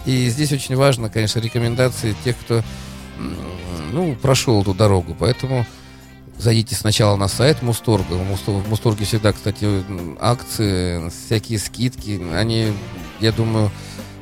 И 0.06 0.28
здесь 0.28 0.52
очень 0.52 0.76
важно, 0.76 1.08
конечно, 1.08 1.40
рекомендации 1.40 2.14
тех, 2.24 2.36
кто 2.38 2.62
ну, 3.92 4.14
прошел 4.16 4.62
эту 4.62 4.74
дорогу. 4.74 5.16
Поэтому 5.18 5.66
зайдите 6.38 6.74
сначала 6.74 7.16
на 7.16 7.28
сайт 7.28 7.62
Мусторга. 7.62 8.14
В 8.14 8.24
Мусто- 8.24 8.52
в 8.52 8.68
Мусторге 8.68 9.04
всегда, 9.04 9.32
кстати, 9.32 9.66
акции, 10.20 11.10
всякие 11.26 11.58
скидки. 11.58 12.20
Они, 12.34 12.72
я 13.20 13.32
думаю, 13.32 13.70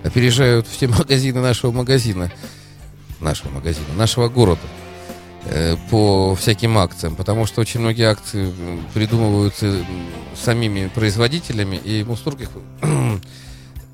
опережают 0.02 0.66
все 0.66 0.88
магазины 0.88 1.40
нашего 1.40 1.72
магазина. 1.72 2.32
Нашего 3.20 3.50
магазина, 3.50 3.86
нашего 3.96 4.28
города 4.28 4.60
по 5.90 6.34
всяким 6.36 6.78
акциям, 6.78 7.16
потому 7.16 7.46
что 7.46 7.60
очень 7.60 7.80
многие 7.80 8.08
акции 8.08 8.52
придумываются 8.94 9.84
самими 10.34 10.88
производителями, 10.88 11.76
и 11.76 12.04
Мусторг 12.04 12.40
их 12.42 12.50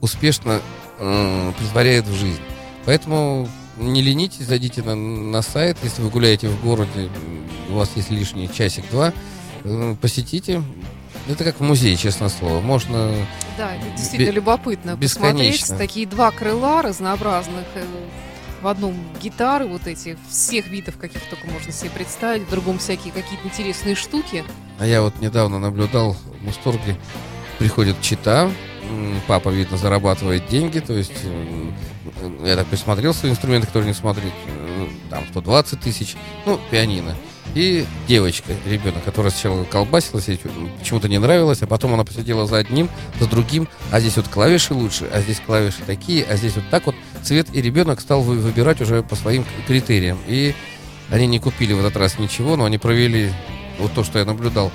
успешно 0.01 0.61
притворяет 0.99 2.07
в 2.07 2.15
жизнь. 2.15 2.41
Поэтому 2.85 3.49
не 3.77 4.03
ленитесь, 4.03 4.47
зайдите 4.47 4.83
на, 4.83 4.95
на 4.95 5.43
сайт, 5.43 5.77
если 5.83 6.03
вы 6.03 6.11
гуляете 6.11 6.49
в 6.49 6.63
городе, 6.63 7.09
у 7.71 7.75
вас 7.75 7.91
есть 7.97 8.11
лишний 8.11 8.51
часик-два, 8.53 9.13
э, 9.65 9.95
посетите. 10.01 10.63
Это 11.29 11.45
как 11.45 11.61
в 11.61 11.63
музее, 11.63 11.97
честное 11.97 12.31
слово. 12.31 12.61
Можно 12.61 13.13
Да, 13.57 13.75
это 13.75 13.85
действительно 13.97 14.31
Бе- 14.31 14.35
любопытно 14.37 14.97
посмотреть. 14.97 15.53
бесконечно. 15.53 15.77
Такие 15.77 16.07
два 16.07 16.31
крыла 16.31 16.83
разнообразных. 16.83 17.65
В 18.61 18.67
одном 18.67 18.95
гитары 19.21 19.67
вот 19.67 19.87
эти, 19.87 20.19
всех 20.29 20.67
видов, 20.67 20.97
каких 20.99 21.23
только 21.31 21.47
можно 21.47 21.73
себе 21.73 21.91
представить. 21.91 22.43
В 22.43 22.51
другом 22.51 22.79
всякие 22.79 23.13
какие-то 23.13 23.47
интересные 23.47 23.95
штуки. 23.95 24.45
А 24.79 24.87
я 24.87 25.03
вот 25.03 25.21
недавно 25.21 25.59
наблюдал 25.59 26.15
в 26.15 26.45
Мусторге, 26.45 26.97
приходит 27.59 28.01
чита, 28.01 28.51
папа, 29.27 29.49
видно, 29.51 29.77
зарабатывает 29.77 30.47
деньги, 30.49 30.81
то 30.81 30.93
есть 30.93 31.25
я 32.45 32.57
так 32.57 32.67
присмотрел 32.67 33.15
свои 33.15 33.31
инструменты, 33.31 33.67
которые 33.67 33.89
не 33.89 33.95
смотреть, 33.95 34.33
там 35.11 35.25
120 35.31 35.81
тысяч, 35.81 36.17
ну, 36.47 36.59
пианино. 36.71 37.15
И 37.55 37.87
девочка, 38.07 38.53
ребенок, 38.67 39.03
которая 39.05 39.33
сначала 39.33 39.65
колбасилась, 39.65 40.29
ей 40.29 40.39
почему-то 40.79 41.09
не 41.09 41.19
нравилось, 41.19 41.63
а 41.63 41.67
потом 41.67 41.95
она 41.95 42.05
посидела 42.05 42.47
за 42.47 42.59
одним, 42.59 42.89
за 43.19 43.27
другим, 43.29 43.69
а 43.91 44.01
здесь 44.01 44.17
вот 44.17 44.29
клавиши 44.29 44.75
лучше, 44.75 45.09
а 45.13 45.21
здесь 45.21 45.41
клавиши 45.45 45.79
такие, 45.87 46.25
а 46.25 46.37
здесь 46.37 46.55
вот 46.55 46.65
так 46.71 46.87
вот 46.87 46.95
цвет, 47.23 47.49
и 47.53 47.61
ребенок 47.63 48.01
стал 48.01 48.23
вы- 48.23 48.39
выбирать 48.39 48.81
уже 48.81 49.03
по 49.03 49.17
своим 49.17 49.45
критериям. 49.67 50.19
И 50.27 50.55
они 51.11 51.27
не 51.27 51.39
купили 51.41 51.73
в 51.73 51.81
этот 51.81 51.97
раз 51.97 52.19
ничего, 52.19 52.57
но 52.57 52.65
они 52.65 52.79
провели 52.79 53.33
вот 53.79 53.93
то, 53.93 54.05
что 54.05 54.19
я 54.19 54.25
наблюдал, 54.25 54.71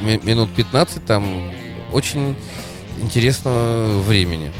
ми- 0.00 0.20
минут 0.22 0.50
15 0.54 1.04
там 1.04 1.52
очень 1.92 2.36
интересного 3.00 4.00
времени. 4.00 4.50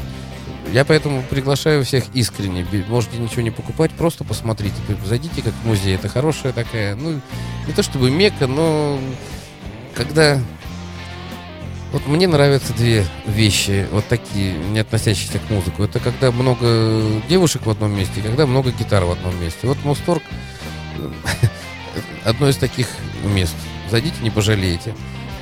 Я 0.71 0.83
поэтому 0.83 1.23
приглашаю 1.23 1.85
всех 1.85 2.05
искренне. 2.13 2.65
Можете 2.87 3.17
ничего 3.17 3.41
не 3.41 3.51
покупать, 3.51 3.91
просто 3.91 4.23
посмотрите. 4.23 4.75
Зайдите 5.05 5.41
как 5.41 5.53
в 5.53 5.65
музей. 5.65 5.95
Это 5.95 6.09
хорошая 6.09 6.53
такая, 6.53 6.95
ну, 6.95 7.19
не 7.67 7.73
то 7.73 7.83
чтобы 7.83 8.11
мека, 8.11 8.47
но 8.47 8.99
когда... 9.93 10.39
Вот 11.91 12.07
мне 12.07 12.27
нравятся 12.27 12.73
две 12.73 13.05
вещи, 13.25 13.87
вот 13.89 14.05
такие, 14.07 14.53
не 14.53 14.79
относящиеся 14.79 15.39
к 15.39 15.49
музыку. 15.49 15.83
Это 15.83 15.99
когда 16.01 16.29
много 16.31 17.01
девушек 17.29 17.65
в 17.65 17.69
одном 17.69 17.95
месте, 17.95 18.21
когда 18.21 18.45
много 18.45 18.71
гитар 18.71 19.05
в 19.05 19.11
одном 19.11 19.39
месте. 19.39 19.65
Вот 19.65 19.77
Мусторг 19.85 20.23
э, 20.97 21.11
одно 22.25 22.49
из 22.49 22.57
таких 22.57 22.89
мест. 23.23 23.55
Зайдите, 23.89 24.17
не 24.21 24.29
пожалеете. 24.29 24.93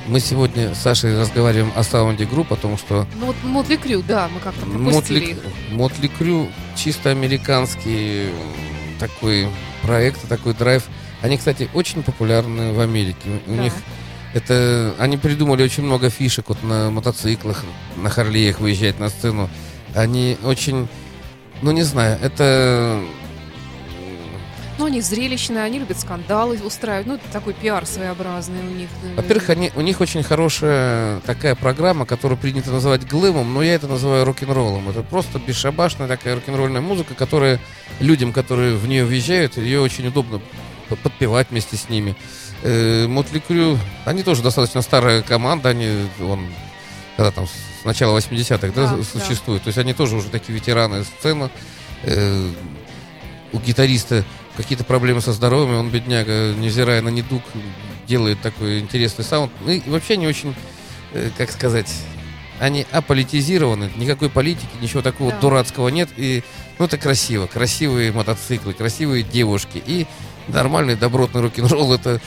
Мы 0.06 0.20
сегодня 0.20 0.74
с 0.74 0.78
Сашей 0.80 1.18
разговариваем 1.18 1.72
о 1.74 1.82
саунде 1.82 2.26
групп, 2.26 2.52
о 2.52 2.56
том, 2.56 2.76
что 2.76 3.06
Ну 3.18 3.26
вот 3.26 3.36
Мотли 3.42 3.76
Крю, 3.76 4.02
да, 4.06 4.28
мы 4.32 4.38
как-то 4.40 4.66
пропустили 4.66 5.36
Мотли, 5.70 6.08
Крю 6.08 6.48
чисто 6.76 7.10
американский 7.10 8.28
такой 8.98 9.48
проект, 9.82 10.28
такой 10.28 10.52
драйв. 10.54 10.84
Они, 11.22 11.38
кстати, 11.38 11.70
очень 11.72 12.02
популярны 12.02 12.72
в 12.72 12.80
Америке. 12.80 13.40
У 13.46 13.54
Да. 13.56 13.62
них 13.62 13.72
это 14.34 14.94
они 14.98 15.16
придумали 15.16 15.62
очень 15.62 15.84
много 15.84 16.10
фишек 16.10 16.48
вот 16.48 16.62
на 16.62 16.90
мотоциклах, 16.90 17.64
на 17.96 18.10
Харлеях 18.10 18.60
выезжать 18.60 18.98
на 18.98 19.08
сцену. 19.08 19.48
Они 19.94 20.36
очень, 20.44 20.86
ну 21.62 21.70
не 21.70 21.82
знаю, 21.82 22.18
это 22.20 23.00
Ну, 24.78 24.86
они 24.86 25.00
зрелищные, 25.00 25.62
они 25.62 25.78
любят 25.78 26.00
скандалы 26.00 26.58
устраивать. 26.64 27.06
Ну, 27.06 27.14
это 27.14 27.28
такой 27.32 27.52
пиар 27.54 27.86
своеобразный 27.86 28.58
у 28.60 28.70
них. 28.74 28.88
э, 29.04 29.14
Во-первых, 29.14 29.50
они, 29.50 29.70
у 29.76 29.80
них 29.82 30.00
очень 30.00 30.22
хорошая 30.24 31.20
такая 31.20 31.54
программа, 31.54 32.06
которую 32.06 32.38
принято 32.38 32.70
называть 32.72 33.06
глэмом, 33.06 33.54
но 33.54 33.62
я 33.62 33.74
это 33.74 33.86
называю 33.86 34.24
рок-н-роллом. 34.24 34.88
Это 34.88 35.02
просто 35.02 35.38
бесшабашная 35.38 36.08
такая 36.08 36.34
рок-н-ролльная 36.34 36.80
музыка, 36.80 37.14
которая 37.14 37.60
людям, 38.00 38.32
которые 38.32 38.74
в 38.76 38.88
нее 38.88 39.04
въезжают, 39.04 39.56
ее 39.58 39.80
очень 39.80 40.08
удобно 40.08 40.40
подпевать 41.02 41.48
вместе 41.50 41.76
с 41.76 41.88
ними. 41.88 42.16
Мотли 42.62 43.40
Крю, 43.40 43.78
они 44.04 44.22
тоже 44.22 44.42
достаточно 44.42 44.80
старая 44.82 45.22
команда, 45.22 45.68
они, 45.68 46.08
он, 46.20 46.46
когда 47.16 47.30
там 47.30 47.46
с 47.46 47.84
начала 47.84 48.18
80-х, 48.18 48.68
да, 48.74 48.90
Да, 48.90 48.96
да. 48.96 49.02
существуют. 49.04 49.62
То 49.62 49.68
есть 49.68 49.78
они 49.78 49.92
тоже 49.94 50.16
уже 50.16 50.28
такие 50.30 50.54
ветераны 50.58 51.04
сцены. 51.04 51.50
Э, 52.02 52.48
у 53.52 53.58
гитариста 53.60 54.24
какие-то 54.56 54.84
проблемы 54.84 55.20
со 55.20 55.32
здоровьем, 55.32 55.78
он, 55.78 55.90
бедняга, 55.90 56.54
невзирая 56.54 57.02
на 57.02 57.08
недуг, 57.08 57.42
делает 58.06 58.40
такой 58.40 58.80
интересный 58.80 59.24
саунд. 59.24 59.52
Ну 59.64 59.72
и 59.72 59.80
вообще 59.88 60.16
не 60.16 60.26
очень, 60.26 60.54
э, 61.12 61.30
как 61.36 61.50
сказать, 61.50 61.92
они 62.60 62.86
аполитизированы, 62.92 63.90
никакой 63.96 64.30
политики, 64.30 64.68
ничего 64.80 65.02
такого 65.02 65.32
Да. 65.32 65.40
дурацкого 65.40 65.88
нет. 65.88 66.08
И, 66.16 66.42
ну, 66.78 66.84
это 66.84 66.98
красиво. 66.98 67.46
Красивые 67.46 68.12
мотоциклы, 68.12 68.74
красивые 68.74 69.22
девушки. 69.24 69.82
И 69.84 70.06
нормальный 70.48 70.94
добротный 70.96 71.40
рок-н-ролл 71.40 71.94
это, 71.94 72.20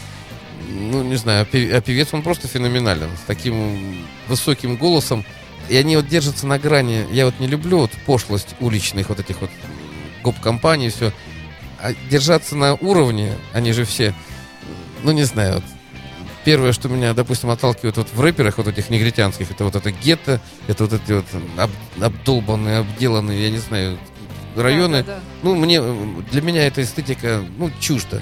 ну, 0.69 1.03
не 1.03 1.15
знаю, 1.15 1.47
а 1.51 1.57
а 1.77 1.81
певец, 1.81 2.09
он 2.11 2.23
просто 2.23 2.47
феноменален. 2.47 3.09
С 3.17 3.25
таким 3.25 4.05
высоким 4.27 4.75
голосом. 4.75 5.25
И 5.69 5.77
они 5.77 5.95
вот 5.95 6.07
держатся 6.07 6.47
на 6.47 6.59
грани. 6.59 7.05
Я 7.11 7.25
вот 7.25 7.39
не 7.39 7.47
люблю 7.47 7.79
вот 7.79 7.91
пошлость 8.05 8.55
уличных 8.59 9.09
вот 9.09 9.19
этих 9.19 9.41
вот 9.41 9.49
гоп-компаний, 10.23 10.89
все. 10.89 11.13
А 11.79 11.93
держаться 12.09 12.55
на 12.55 12.73
уровне, 12.75 13.33
они 13.53 13.71
же 13.71 13.85
все, 13.85 14.13
ну, 15.03 15.11
не 15.11 15.23
знаю, 15.23 15.55
вот, 15.55 15.63
первое, 16.43 16.71
что 16.73 16.89
меня, 16.89 17.13
допустим, 17.13 17.49
отталкивает 17.49 17.97
вот 17.97 18.07
в 18.11 18.19
рэперах 18.21 18.57
вот 18.57 18.67
этих 18.67 18.89
негритянских, 18.89 19.51
это 19.51 19.63
вот 19.63 19.75
это 19.75 19.91
гетто, 19.91 20.41
это 20.67 20.85
вот 20.85 20.93
эти 20.93 21.11
вот 21.11 21.25
об- 21.57 22.03
обдолбанные, 22.03 22.79
обделанные, 22.79 23.43
я 23.43 23.49
не 23.51 23.57
знаю, 23.57 23.99
районы. 24.55 25.03
Да, 25.03 25.13
да, 25.13 25.15
да. 25.15 25.19
Ну, 25.43 25.55
мне, 25.55 25.81
для 26.31 26.41
меня 26.41 26.65
эта 26.65 26.81
эстетика, 26.81 27.43
ну, 27.57 27.69
чужда. 27.79 28.21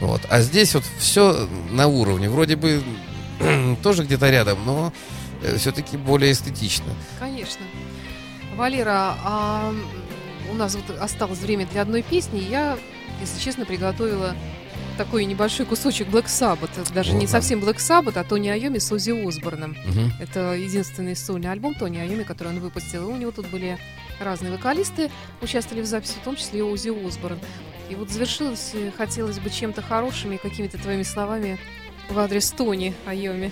Вот. 0.00 0.22
А 0.30 0.40
здесь 0.40 0.74
вот 0.74 0.84
все 0.98 1.48
на 1.70 1.86
уровне. 1.86 2.28
Вроде 2.30 2.56
бы 2.56 2.82
тоже 3.82 4.04
где-то 4.04 4.30
рядом, 4.30 4.58
но 4.64 4.92
все-таки 5.58 5.96
более 5.96 6.32
эстетично. 6.32 6.92
Конечно. 7.18 7.64
Валера, 8.56 9.16
а 9.22 9.74
у 10.50 10.54
нас 10.54 10.74
вот 10.74 10.96
осталось 10.98 11.38
время 11.38 11.66
для 11.66 11.82
одной 11.82 12.02
песни. 12.02 12.38
Я, 12.40 12.78
если 13.20 13.38
честно, 13.40 13.64
приготовила 13.64 14.34
такой 14.98 15.24
небольшой 15.24 15.64
кусочек 15.66 16.08
Black 16.08 16.26
Sabbath. 16.26 16.92
Даже 16.92 17.12
не 17.12 17.24
Ага. 17.24 17.32
совсем 17.32 17.60
Black 17.60 17.76
Sabbath, 17.76 18.18
а 18.18 18.24
Тони 18.24 18.48
Айоми 18.48 18.78
с 18.78 18.90
Оззи 18.92 19.26
Осборном. 19.26 19.76
Мгм. 19.86 20.12
Это 20.20 20.52
единственный 20.54 21.16
сольный 21.16 21.50
альбом 21.50 21.74
Тони 21.74 21.98
Айоми, 21.98 22.22
который 22.24 22.48
он 22.48 22.60
выпустил. 22.60 23.08
И 23.08 23.12
у 23.12 23.16
него 23.16 23.30
тут 23.30 23.46
были 23.48 23.78
разные 24.20 24.52
вокалисты, 24.52 25.10
участвовали 25.40 25.82
в 25.82 25.86
записи, 25.86 26.14
в 26.20 26.24
том 26.24 26.36
числе 26.36 26.58
и 26.60 26.62
Оззи 26.62 26.90
Осборн. 27.06 27.38
И 27.88 27.94
вот 27.94 28.10
завершилось, 28.10 28.70
э, 28.74 28.90
хотелось 28.96 29.38
бы 29.38 29.48
чем-то 29.50 29.80
хорошим 29.82 30.32
и 30.32 30.36
какими-то 30.36 30.76
твоими 30.78 31.02
словами 31.02 31.58
в 32.10 32.18
адрес 32.18 32.50
Тони 32.50 32.94
Айоми. 33.06 33.50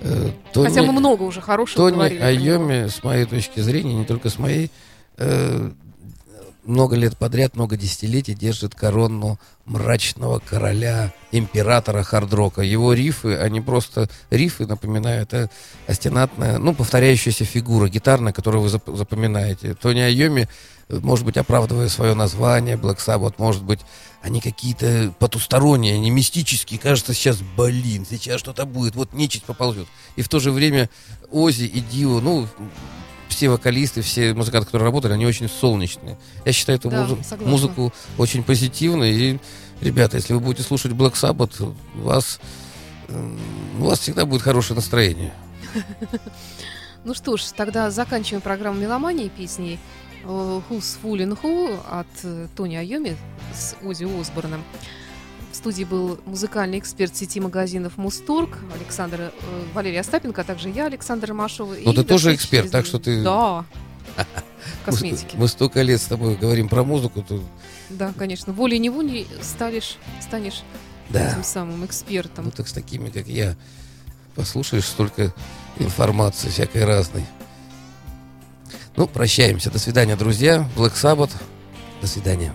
Э, 0.00 0.30
Хотя 0.54 0.76
Тони- 0.76 0.86
мы 0.86 0.92
много 0.92 1.22
уже 1.24 1.40
хорошего 1.40 1.84
Тони 1.88 1.96
говорили. 1.96 2.20
Айоми, 2.22 2.86
с 2.88 3.02
моей 3.02 3.24
точки 3.24 3.60
зрения, 3.60 3.94
не 3.94 4.04
только 4.04 4.30
с 4.30 4.38
моей, 4.38 4.70
э, 5.18 5.70
много 6.64 6.96
лет 6.96 7.16
подряд, 7.16 7.56
много 7.56 7.76
десятилетий 7.76 8.34
держит 8.34 8.74
корону 8.74 9.38
мрачного 9.64 10.38
короля, 10.38 11.12
императора 11.30 12.02
хардрока. 12.02 12.62
Его 12.62 12.92
рифы, 12.92 13.36
они 13.36 13.60
просто 13.60 14.08
рифы 14.30 14.66
напоминают 14.66 15.32
а, 15.34 15.48
остенатная, 15.86 16.58
ну, 16.58 16.74
повторяющаяся 16.74 17.44
фигура 17.44 17.88
гитарная, 17.88 18.32
которую 18.32 18.62
вы 18.62 18.68
зап- 18.68 18.96
запоминаете. 18.96 19.74
Тони 19.74 20.00
Айоми, 20.00 20.48
может 20.88 21.24
быть, 21.24 21.36
оправдывая 21.36 21.88
свое 21.88 22.14
название, 22.14 22.76
Black 22.76 22.98
Sabbath, 22.98 23.34
может 23.38 23.62
быть, 23.62 23.80
они 24.20 24.40
какие-то 24.40 25.12
потусторонние, 25.18 25.94
они 25.94 26.10
мистические. 26.10 26.78
Кажется, 26.78 27.14
сейчас, 27.14 27.38
блин, 27.56 28.06
сейчас 28.08 28.40
что-то 28.40 28.66
будет, 28.66 28.94
вот 28.94 29.12
нечисть 29.12 29.44
поползет. 29.44 29.88
И 30.16 30.22
в 30.22 30.28
то 30.28 30.38
же 30.38 30.52
время 30.52 30.88
Ози 31.30 31.64
и 31.64 31.80
Дио, 31.80 32.20
ну, 32.20 32.46
все 33.32 33.48
вокалисты, 33.48 34.02
все 34.02 34.34
музыканты, 34.34 34.66
которые 34.66 34.86
работали, 34.86 35.12
они 35.14 35.26
очень 35.26 35.48
солнечные. 35.48 36.16
Я 36.44 36.52
считаю 36.52 36.78
эту 36.78 36.90
Да, 36.90 37.02
музы- 37.04 37.22
согласна. 37.24 37.46
музыку 37.50 37.92
очень 38.18 38.42
позитивной. 38.44 39.12
И, 39.12 39.38
ребята, 39.80 40.16
если 40.18 40.34
вы 40.34 40.40
будете 40.40 40.62
слушать 40.66 40.92
Black 40.92 41.14
Sabbath, 41.14 41.74
у 41.96 42.00
вас, 42.00 42.38
у 43.78 43.84
вас 43.84 43.98
всегда 44.00 44.24
будет 44.26 44.42
хорошее 44.42 44.76
настроение. 44.76 45.32
Ну 47.04 47.14
что 47.14 47.36
ж, 47.36 47.42
тогда 47.56 47.90
заканчиваем 47.90 48.42
программу 48.42 48.78
«Меломании» 48.78 49.28
песней 49.28 49.80
э, 50.22 50.26
«Who's 50.70 50.96
Fooling 51.02 51.36
Who» 51.42 51.80
от 51.90 52.06
э, 52.22 52.46
Тони 52.54 52.76
Айоми 52.76 53.16
с 53.52 53.74
Ози 53.84 54.04
Осборном. 54.20 54.62
В 55.52 55.56
студии 55.56 55.84
был 55.84 56.18
музыкальный 56.24 56.78
эксперт 56.78 57.14
сети 57.14 57.38
магазинов 57.38 57.98
«Мусторг» 57.98 58.58
Александр 58.74 59.20
э, 59.20 59.30
Валерий 59.74 60.00
Остапенко, 60.00 60.40
а 60.40 60.44
также 60.44 60.70
я, 60.70 60.86
Александр 60.86 61.28
Ромашова. 61.28 61.74
Ну, 61.84 61.92
И 61.92 61.94
ты 61.94 62.04
тоже 62.04 62.34
эксперт, 62.34 62.62
через 62.64 62.72
так 62.72 62.86
что 62.86 62.98
ты- 62.98 63.22
Да. 63.22 63.64
Мы, 64.16 64.24
Косметики. 64.86 65.36
мы 65.36 65.48
столько 65.48 65.82
лет 65.82 66.00
с 66.00 66.04
тобой 66.06 66.36
говорим 66.36 66.68
про 66.68 66.82
музыку, 66.84 67.22
то 67.22 67.42
Да, 67.90 68.12
конечно. 68.16 68.52
Волей-неволей 68.54 69.26
станешь, 69.42 69.98
станешь 70.20 70.62
да. 71.10 71.32
этим 71.32 71.44
самым 71.44 71.84
экспертом. 71.84 72.46
Ну 72.46 72.50
так 72.50 72.66
с 72.66 72.72
такими, 72.72 73.10
как 73.10 73.26
я, 73.28 73.54
послушаешь 74.34 74.86
столько 74.86 75.34
информации 75.78 76.48
всякой 76.48 76.84
разной. 76.86 77.24
Ну, 78.96 79.06
прощаемся. 79.06 79.70
До 79.70 79.78
свидания, 79.78 80.16
друзья. 80.16 80.68
Black 80.76 80.94
Sabbath. 80.94 81.30
До 82.00 82.06
свидания. 82.06 82.54